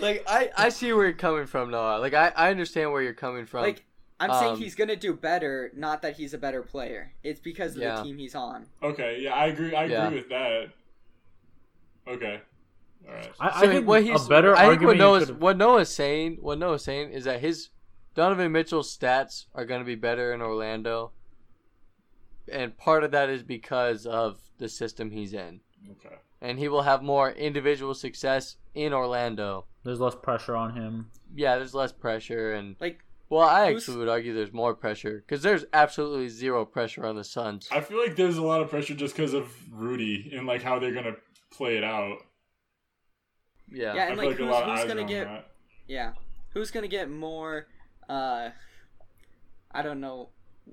[0.00, 1.98] Like I, I see where you're coming from, Noah.
[2.00, 3.62] Like I, I understand where you're coming from.
[3.62, 3.84] like
[4.20, 7.12] I'm saying Um, he's gonna do better, not that he's a better player.
[7.22, 7.96] It's because of Yeah.
[7.96, 8.66] the team he's on.
[8.82, 9.74] Okay, yeah, I agree.
[9.74, 10.70] I agree with that.
[12.06, 12.40] Okay,
[13.08, 13.32] all right.
[13.40, 14.96] I, So I think what a he's, better I think what argument.
[14.96, 17.70] you Noah's could've- what Noah's saying, what Noah's saying is that his
[18.14, 21.10] Donovan Mitchell's stats are going to be better in Orlando,
[22.50, 25.60] and part of that is because of the system he's in,
[25.90, 26.16] Okay.
[26.40, 29.66] and he will have more individual success in Orlando.
[29.82, 31.10] There's less pressure on him.
[31.34, 35.24] Yeah, there's less pressure, and Like well, I who's- actually would argue there's more pressure
[35.26, 37.68] because there's absolutely zero pressure on the Suns.
[37.72, 40.78] I feel like there's a lot of pressure just because of Rudy and like how
[40.78, 41.16] they're gonna
[41.50, 42.18] play it out.
[43.70, 45.50] Yeah, Yeah, I and, feel like, like a who's- lot who's eyes gonna get- that.
[45.86, 46.12] Yeah.
[46.50, 47.66] Who's gonna get more
[48.08, 48.50] uh
[49.72, 50.28] I don't know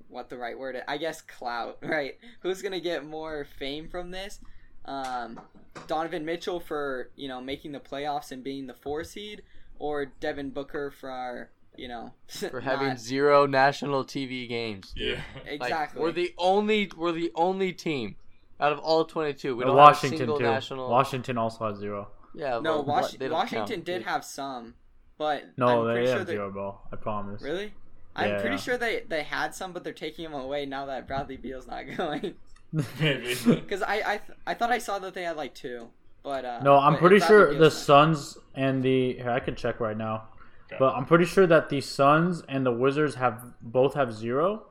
[0.10, 0.84] what the right word is.
[0.88, 2.18] I guess clout, right?
[2.42, 4.40] Who's gonna get more fame from this?
[4.86, 5.40] Um
[5.88, 9.42] Donovan Mitchell for, you know, making the playoffs and being the four seed,
[9.80, 11.50] or Devin Booker for
[11.82, 12.14] you know
[12.52, 14.94] for having not- zero national TV games.
[14.96, 15.16] Yeah.
[15.46, 18.16] Like, exactly we're the only we're the only team
[18.60, 19.56] out of all 22.
[19.56, 20.44] We Uh, don't Washington have a single too.
[20.44, 20.90] national.
[20.90, 22.10] Washington also has zero.
[22.36, 23.86] yeah, no but Was- they Washington count.
[23.86, 24.76] did have some,
[25.18, 26.80] but No, I'm they pretty sure have that zero, bro.
[26.94, 27.42] I promise.
[27.42, 27.74] really.
[28.16, 28.62] I'm Yeah, pretty yeah.
[28.62, 31.84] sure they, they had some, but they're taking them away now that Bradley Beal's not
[31.98, 32.36] going.
[33.00, 33.36] Maybe.
[33.46, 35.88] Because I I, th- I thought I saw that they had like two,
[36.24, 39.80] but uh, No, I'm but pretty sure the Suns and the here I can check
[39.80, 40.28] right now,
[40.72, 40.78] Okay.
[40.80, 44.68] but I'm pretty sure that the Suns and the Wizards have both have zero,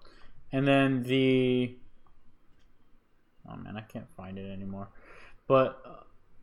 [0.53, 1.77] and then the
[3.51, 4.89] oh man, I can't find it anymore.
[5.47, 5.91] But uh,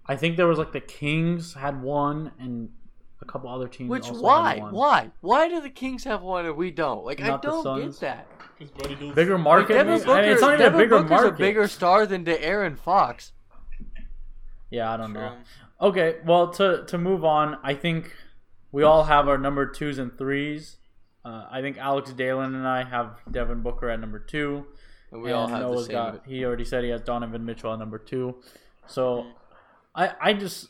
[0.05, 2.70] I think there was like the Kings had one, and
[3.22, 3.89] a couple other teams.
[3.89, 4.74] Which also why Had one.
[4.74, 7.03] why why do the Kings have one and we don't?
[7.03, 7.99] Like I Not the don't Suns.
[7.99, 8.28] get that.
[8.60, 9.74] 'Cause Buddy Hield's- Bigger Like, market.
[9.74, 9.99] Devin?
[9.99, 11.34] Booker, I mean, it's not even Devin a bigger Booker's market.
[11.34, 13.32] a bigger star than De'Aaron Fox.
[14.72, 15.34] Yeah, I don't know.
[15.80, 18.12] Okay, well, to to move on, I think
[18.72, 20.78] we all have our number twos and threes.
[21.24, 24.65] Uh, I think Alex Dalen and I have Devin Booker at number two.
[25.11, 25.93] And we and all have the Noah's same.
[25.93, 26.26] got.
[26.26, 28.36] He already said he has Donovan Mitchell at number two.
[28.88, 29.28] So.
[29.97, 30.68] I I just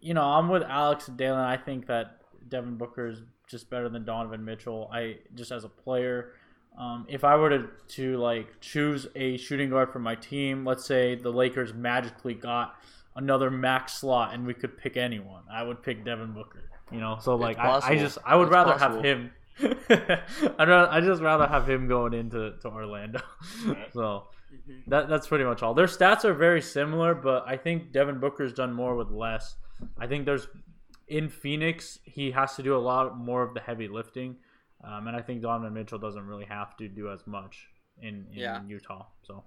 [0.00, 1.40] you know I'm with Alex Dalen.
[1.40, 2.18] I think that
[2.48, 4.90] Devin Booker is just better than Donovan Mitchell.
[4.92, 6.32] I just as a player.
[6.78, 10.84] Um, if I were to, to like choose a shooting guard for my team, let's
[10.84, 12.74] say the Lakers magically got
[13.14, 16.65] another max slot and we could pick anyone, I would pick Devin Booker.
[16.92, 18.96] You know, so like I, I just I would It's rather possible.
[18.96, 19.30] have him.
[20.58, 23.20] I'd rather, I just rather have him going into to Orlando.
[23.66, 23.88] Right.
[23.92, 24.84] so Mhm.
[24.86, 25.74] that that's pretty much all.
[25.74, 29.56] Their stats are very similar, but I think Devin Booker's done more with less.
[29.98, 30.46] I think there's
[31.08, 34.36] in Phoenix he has to do a lot more of the heavy lifting,
[34.84, 37.66] um, and I think Donovan Mitchell doesn't really have to do as much
[38.00, 38.62] in, in Yeah.
[38.68, 39.06] Utah.
[39.24, 39.42] So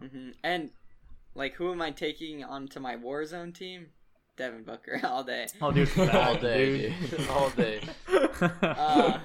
[0.00, 0.70] hmm And
[1.34, 3.88] like, who am I taking onto my Warzone team?
[4.42, 5.46] Devin Booker all day.
[5.60, 7.28] oh, dude, all day, dude.
[7.30, 7.80] all day.
[8.60, 9.18] Uh,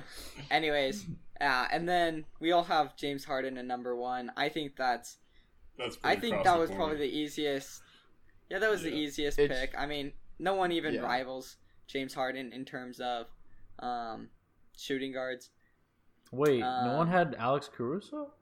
[0.52, 1.06] anyways,
[1.42, 4.32] uh, and then we all have James Harden at number one.
[4.38, 5.18] I think that's.
[5.78, 6.78] That's I think that was board.
[6.78, 7.82] probably the easiest.
[8.50, 9.74] Yeah, that was the easiest It's- pick.
[9.78, 11.02] I mean, no one even Yeah.
[11.02, 11.58] rivals
[11.88, 13.26] James Harden in terms of
[13.80, 14.30] um,
[14.78, 15.50] shooting guards.
[16.32, 18.34] Wait, no Um, one had Alex Caruso?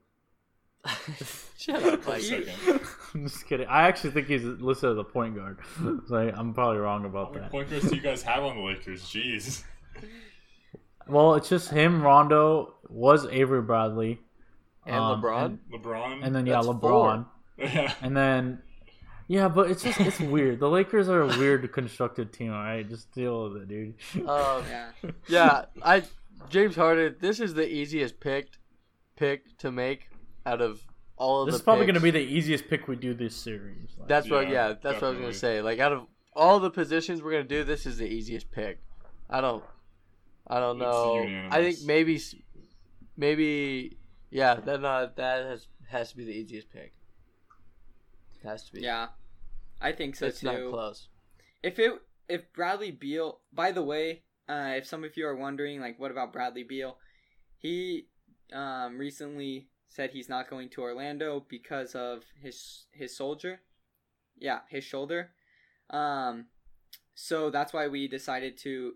[1.58, 2.22] Shut up, Mike.
[3.14, 3.66] I'm just kidding.
[3.66, 5.58] I actually think he's listed as a point guard.
[6.08, 7.50] so I, I'm probably wrong How about many that.
[7.50, 9.02] point guards do you guys have on the Lakers?
[9.04, 9.64] Jeez.
[11.08, 12.02] Well, it's just him.
[12.02, 14.20] Rondo was Avery Bradley,
[14.84, 15.44] And um, LeBron.
[15.46, 16.24] and, LeBron.
[16.24, 17.26] and then yeah, That's LeBron, four.
[17.58, 17.94] yeah.
[18.02, 18.60] and then
[19.28, 20.60] yeah, but it's just it's weird.
[20.60, 22.52] The Lakers are a weird constructed team.
[22.52, 23.94] All right, just deal with it, dude.
[24.28, 24.88] Um, Yeah.
[25.28, 26.02] yeah, I
[26.48, 27.16] James Harden.
[27.20, 28.48] This is the easiest pick
[29.16, 30.10] pick to make
[30.46, 30.80] out of
[31.16, 33.34] all of This the is probably going to be the easiest pick we do this
[33.34, 33.94] series.
[33.98, 34.48] Like, That's what.
[34.48, 35.60] Yeah, Yeah, that's what I was gonna say.
[35.60, 38.80] Like out of all the positions we're gonna do, this is the easiest pick.
[39.28, 39.64] I don't.
[40.46, 41.26] I don't know.
[41.50, 42.20] I think maybe,
[43.16, 43.98] maybe,
[44.30, 44.54] yeah.
[44.54, 46.92] That uh, that has has to be the easiest pick.
[48.40, 48.82] It has to be.
[48.82, 49.08] Yeah,
[49.80, 50.46] I think so it's too.
[50.46, 51.08] not close.
[51.62, 51.94] If it
[52.28, 56.12] if Bradley Beal, by the way, uh, if some of you are wondering, like, what
[56.12, 56.96] about Bradley Beal?
[57.58, 58.06] He
[58.52, 63.60] um, recently said he's not going to Orlando because of his his soldier,
[64.38, 65.30] yeah, his shoulder.
[65.88, 66.46] Um,
[67.14, 68.92] so that's why we decided to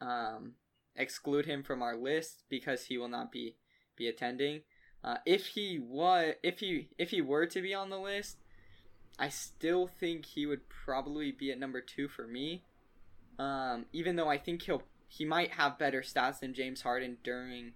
[0.00, 0.52] um,
[0.94, 3.56] exclude him from our list because he will not be
[3.96, 4.60] be attending.
[5.02, 8.38] Uh, if he was, if he if he were to be on the list,
[9.18, 12.62] I still think he would probably be at number two for me.
[13.38, 17.72] Um, even though I think he'll he might have better stats than James Harden during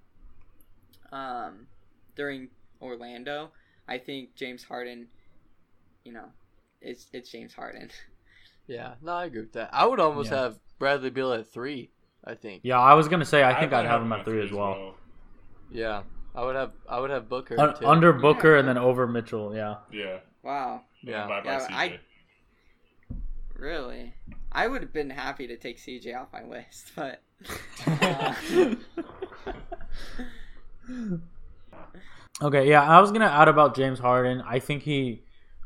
[1.11, 1.67] um,
[2.15, 2.51] during
[2.81, 3.51] Orlando.
[3.89, 5.09] I think James Harden,
[6.05, 6.27] you know,
[6.81, 7.91] it's it's James Harden.
[8.67, 9.71] Yeah, no, I agree with that.
[9.73, 10.43] I would almost Yeah.
[10.43, 11.91] have Bradley Beal at three.
[12.25, 12.61] I think.
[12.63, 14.53] Yeah, I was going to say, I think might I'd have him at three as
[14.53, 14.95] well.
[15.73, 16.03] Yeah,
[16.37, 16.71] I would have.
[16.89, 17.85] I would have Booker Un- too.
[17.85, 18.59] under Booker Yeah.
[18.61, 19.77] and then over Mitchell, yeah.
[19.91, 20.19] Yeah.
[20.45, 21.27] wow, Yeah.
[21.27, 22.01] Bye bye Yeah, I-
[23.57, 24.15] really?
[24.53, 27.23] I would have been happy to take CJ off my list, but
[27.89, 28.35] uh,
[32.43, 34.43] Okay, yeah, I was gonna add about James Harden.
[34.47, 35.25] I think he,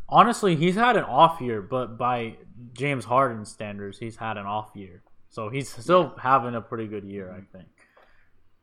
[0.08, 2.36] honestly, he's had an off year, but by
[2.72, 5.02] James Harden standards, he's had an off year.
[5.30, 7.68] So he's still having a pretty good year, I think.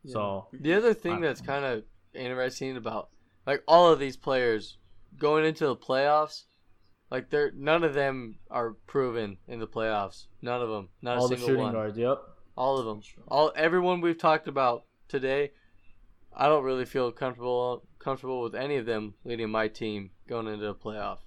[0.06, 1.84] So The other thing that's kind of
[2.14, 3.10] interesting about
[3.46, 4.78] like all of these players
[5.18, 6.44] going into the playoffs,
[7.10, 10.28] like they're none of them are proven in the playoffs.
[10.42, 10.90] None of them.
[11.02, 11.74] Not all a the single shooting one.
[11.74, 12.20] guards, yep.
[12.56, 13.02] All of them.
[13.28, 15.52] All everyone we've talked about today.
[16.36, 20.66] I don't really feel comfortable comfortable with any of them leading my team going into
[20.66, 21.20] the playoff.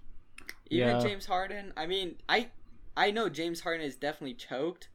[0.70, 1.00] even Yeah.
[1.00, 1.72] James Harden.
[1.76, 2.50] I mean, I
[2.96, 4.88] I know James Harden is definitely choked,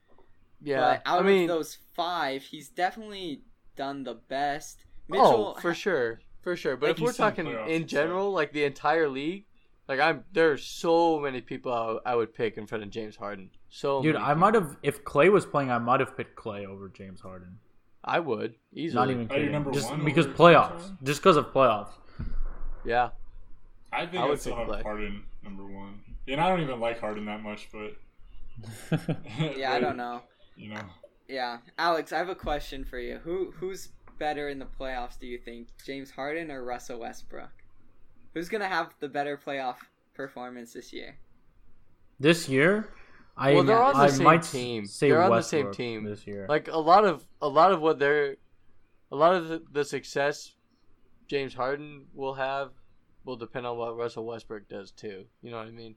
[0.61, 3.43] Yeah, but out I mean, of those five, he's definitely
[3.75, 4.85] done the best.
[5.13, 6.75] oh, for sure, for sure.
[6.77, 7.89] But Like if we're talking in and stuff.
[7.89, 9.45] general, like the entire league,
[9.87, 13.49] like I'm there's so many people I, I would pick in front of James Harden.
[13.69, 16.65] So Dude, many I might have if Klay was playing, I might have picked Klay
[16.65, 17.59] over James Harden.
[18.09, 18.99] I would easily.
[18.99, 19.51] Not even Are you kidding.
[19.51, 20.69] number Just one because playoffs.
[20.81, 20.97] Harden?
[21.03, 21.91] Just because of playoffs.
[22.85, 23.09] Yeah,
[23.91, 24.83] I think I I would still pick have Klay.
[24.83, 26.01] Harden number one.
[26.27, 27.93] And I don't even like Harden that much, but
[29.57, 30.21] yeah, I don't know.
[30.55, 30.81] You know,
[31.27, 33.19] Yeah, Alex, I have a question for you.
[33.23, 35.17] Who who's better in the playoffs?
[35.19, 37.51] Do you think James Harden or Russell Westbrook?
[38.33, 39.77] Who's gonna have the better playoff
[40.13, 41.17] performance this year?
[42.19, 42.89] this year,
[43.41, 44.85] I Well, they're on the I same might team.
[44.85, 46.03] Say They're on the same team.
[46.03, 46.45] this year.
[46.49, 48.35] like a lot of a lot of what they're,
[49.11, 50.53] a lot of the, the success
[51.27, 52.71] James Harden will have
[53.23, 55.25] will depend on what Russell Westbrook does too.
[55.41, 55.95] You know what I mean?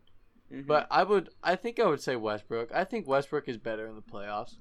[0.52, 0.66] Mhm.
[0.66, 2.70] But I would, I think I would say Westbrook.
[2.74, 4.56] I think Westbrook is better in the playoffs.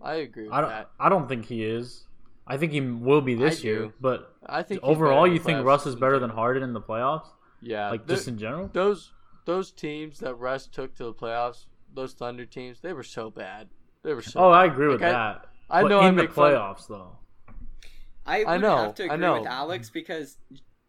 [0.00, 0.70] I agree with I don't.
[0.70, 0.90] that.
[0.98, 2.04] I don't think he is.
[2.46, 3.78] I think he will be this I year.
[3.78, 3.92] do.
[4.00, 6.30] But I think overall, you think Russ is better than.
[6.30, 7.28] Harden in the playoffs?
[7.60, 8.68] Yeah, Like the- just in general?
[8.72, 9.12] those
[9.44, 13.68] those teams that Russ took to the playoffs, those Thunder teams, they were so bad.
[14.02, 14.40] They were so.
[14.40, 15.46] Oh, I agree with I- that.
[15.70, 17.16] I But know I in the make fun- playoffs though.
[18.26, 19.38] I would I know, have to I agree know.
[19.40, 20.36] with Alex because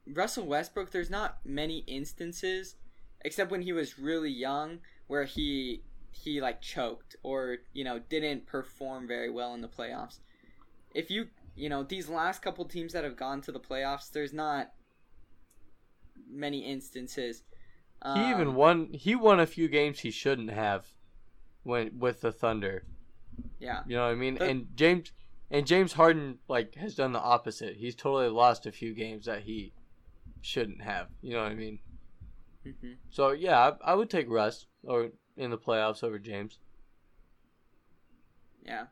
[0.07, 2.75] Russell Westbrook, there's not many instances,
[3.21, 8.45] except when he was really young, where he he like choked or you know didn't
[8.45, 10.19] perform very well in the playoffs.
[10.93, 14.33] If you you know these last couple teams that have gone to the playoffs, there's
[14.33, 14.73] not
[16.29, 17.43] many instances.
[18.15, 18.93] He even Um, won.
[18.93, 20.93] He won a few games he shouldn't have,
[21.63, 22.85] when with the Thunder.
[23.59, 23.83] yeah.
[23.87, 24.35] You know what I mean?
[24.37, 25.11] But- and James
[25.49, 27.77] and James Harden like has done the opposite.
[27.77, 29.73] He's totally lost a few games that he
[30.41, 31.07] shouldn't have.
[31.21, 31.79] You know what I mean?
[32.63, 36.59] hmm So yeah, I, I would take Russ or in the playoffs over James.
[38.65, 38.85] Yeah.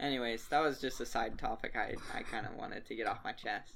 [0.00, 3.22] Anyways, that was just a side topic I I kind of wanted to get off
[3.24, 3.74] my chest.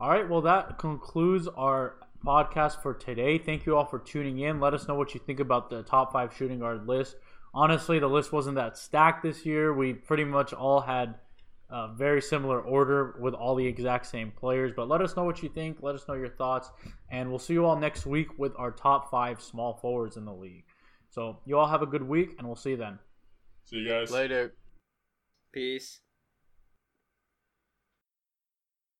[0.00, 3.38] All right, well, that concludes our podcast for today.
[3.38, 4.60] Thank you all for tuning in.
[4.60, 7.16] Let us know what you think about the top five shooting guard list.
[7.52, 9.74] Honestly, the list wasn't that stacked this year.
[9.74, 11.16] We pretty much all had
[11.70, 14.72] a very similar order with all the exact same players.
[14.74, 15.78] But let us know what you think.
[15.80, 16.70] Let us know your thoughts.
[17.10, 20.32] And we'll see you all next week with our top five small forwards in the
[20.34, 20.64] league.
[21.08, 22.98] So, you all have a good week, and we'll see you then.
[23.64, 24.12] see you guys.
[24.12, 24.54] Later.
[25.52, 26.00] Peace.